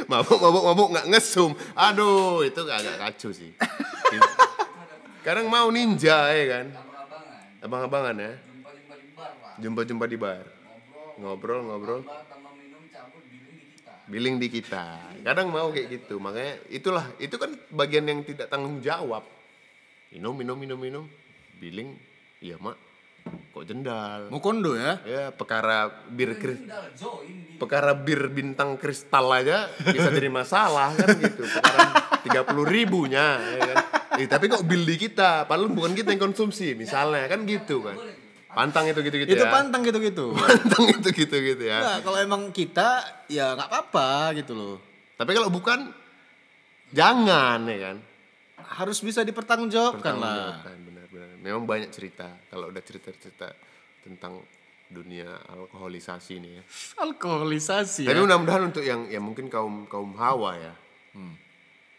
[0.04, 1.56] Mabuk mabuk mabuk nggak ngesum.
[1.74, 3.56] Aduh itu agak kacau sih.
[5.24, 6.66] Kadang mau ninja ya kan?
[7.64, 8.32] Abang-abangan ya.
[9.64, 10.44] Jumpa-jumpa di bar.
[11.16, 12.02] Ngobrol ngobrol.
[12.04, 12.76] Billing
[13.32, 14.86] di kita billing di kita.
[15.24, 16.20] Kadang mau kayak gitu.
[16.20, 19.24] Makanya itulah itu kan bagian yang tidak tanggung jawab.
[20.12, 21.06] Minum minum minum minum.
[21.64, 21.96] Billing
[22.44, 22.76] iya mak
[23.24, 24.28] kok jendal?
[24.28, 25.00] Mau kondo ya?
[25.06, 26.60] ya perkara bir kris
[27.56, 31.46] perkara bir bintang kristal aja bisa jadi masalah kan gitu.
[31.48, 31.84] Perkara
[32.26, 33.78] tiga puluh ribunya ya kan?
[34.20, 35.46] Eh, tapi kok bill di kita?
[35.48, 37.96] Padahal bukan kita yang konsumsi misalnya kan gitu kan?
[38.54, 39.50] Pantang itu gitu gitu Itu ya?
[39.50, 40.26] pantang gitu-gitu.
[40.38, 41.80] pantang itu gitu gitu ya?
[41.82, 44.78] Nah, kalau emang kita ya nggak apa-apa gitu loh.
[45.14, 45.90] tapi kalau bukan
[46.94, 47.98] jangan ya kan?
[48.62, 50.62] Harus bisa dipertanggungjawabkan lah.
[51.44, 53.52] Memang banyak cerita kalau udah cerita-cerita
[54.02, 54.40] tentang
[54.88, 56.64] dunia alkoholisasi nih ya.
[57.04, 58.24] Alkoholisasi Tapi ya.
[58.24, 60.74] mudah-mudahan untuk yang ya mungkin kaum kaum hawa ya.
[61.14, 61.36] Hmm.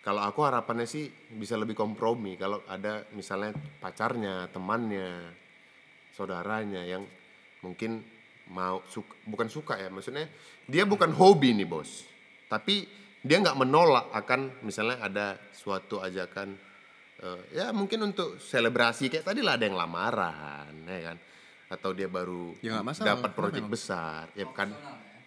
[0.05, 5.33] Kalau aku harapannya sih bisa lebih kompromi kalau ada misalnya pacarnya, temannya,
[6.13, 7.09] saudaranya yang
[7.65, 8.05] mungkin
[8.53, 10.29] mau suka, bukan suka ya, maksudnya
[10.69, 12.05] dia bukan hobi nih bos,
[12.53, 12.85] tapi
[13.25, 16.53] dia nggak menolak akan misalnya ada suatu ajakan
[17.25, 21.17] eh, ya mungkin untuk selebrasi kayak tadi lah ada yang lamaran, ya kan,
[21.73, 24.69] atau dia baru Ya dapat proyek besar, ya kan,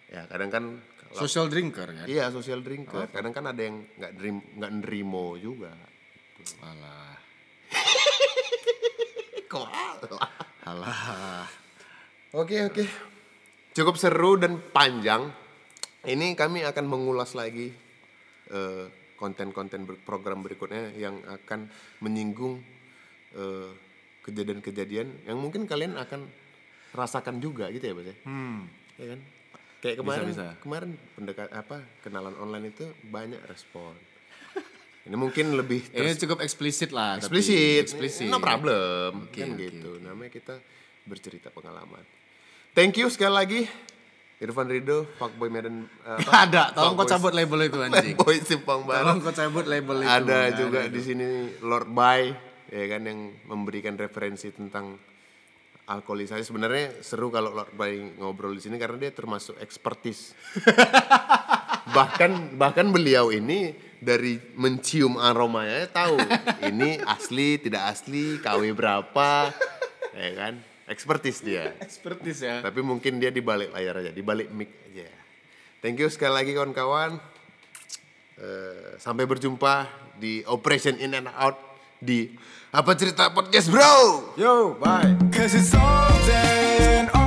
[0.06, 0.64] ya kadang kan
[1.08, 2.04] kalau- Social drinker kan.
[2.04, 3.08] Iya social drinker.
[3.08, 5.72] Kadang kan ada yang nggak dream nggak nerimo juga.
[6.62, 7.16] Alah.
[9.48, 9.68] Kok
[10.68, 11.48] Alah.
[12.36, 12.84] Oke oke.
[13.72, 15.32] Cukup seru dan panjang.
[16.04, 17.72] Ini kami akan mengulas lagi
[18.52, 18.84] eh,
[19.18, 21.66] konten-konten ber- program berikutnya yang akan
[21.98, 22.62] menyinggung
[23.34, 23.70] eh,
[24.22, 26.24] kejadian-kejadian yang mungkin kalian akan
[26.90, 28.16] rasakan juga gitu ya, Bos ya.
[28.24, 28.64] Hmm.
[28.96, 29.20] Ya kan?
[29.78, 30.46] Kayak kemarin bisa.
[30.58, 33.94] kemarin pendekat apa kenalan online itu banyak respon.
[35.06, 37.16] Ini mungkin lebih Ini cukup eksplisit lah.
[37.16, 38.28] eksplisit, Eksplisit.
[38.28, 39.96] no problem, Oke, kan oke, gitu.
[40.04, 40.60] Namanya kita
[41.08, 42.04] bercerita pengalaman.
[42.76, 43.60] Thank you sekali lagi,
[44.38, 45.90] Irfan Rido, Fuckboy Medan.
[46.06, 46.30] apa?
[46.46, 48.14] Ada, tolong kau cabut label itu anjing.
[48.14, 49.02] Fuckboy Simpang Barat.
[49.02, 50.10] Tolong kau cabut label itu.
[50.10, 51.26] Ada Nggak juga ada di sini
[51.58, 52.22] Lord Bay,
[52.70, 53.18] ya kan yang
[53.50, 54.94] memberikan referensi tentang
[55.88, 60.36] alkoholisasi sebenarnya seru kalau Lord Bay ngobrol di sini karena dia termasuk ekspertis.
[61.96, 66.20] bahkan bahkan beliau ini dari mencium aromanya tahu
[66.68, 69.50] ini asli tidak asli KW berapa
[70.12, 70.54] ya kan
[70.88, 72.60] ekspertis dia Expertise ya.
[72.60, 75.06] tapi mungkin dia di balik layar aja di balik mic aja
[75.78, 77.20] thank you sekali lagi kawan-kawan
[78.38, 81.58] Eh, sampai berjumpa di Operation In and Out
[81.98, 82.30] di
[82.70, 85.10] apa cerita podcast bro Yo, bye.
[85.34, 87.17] Cause it's all day and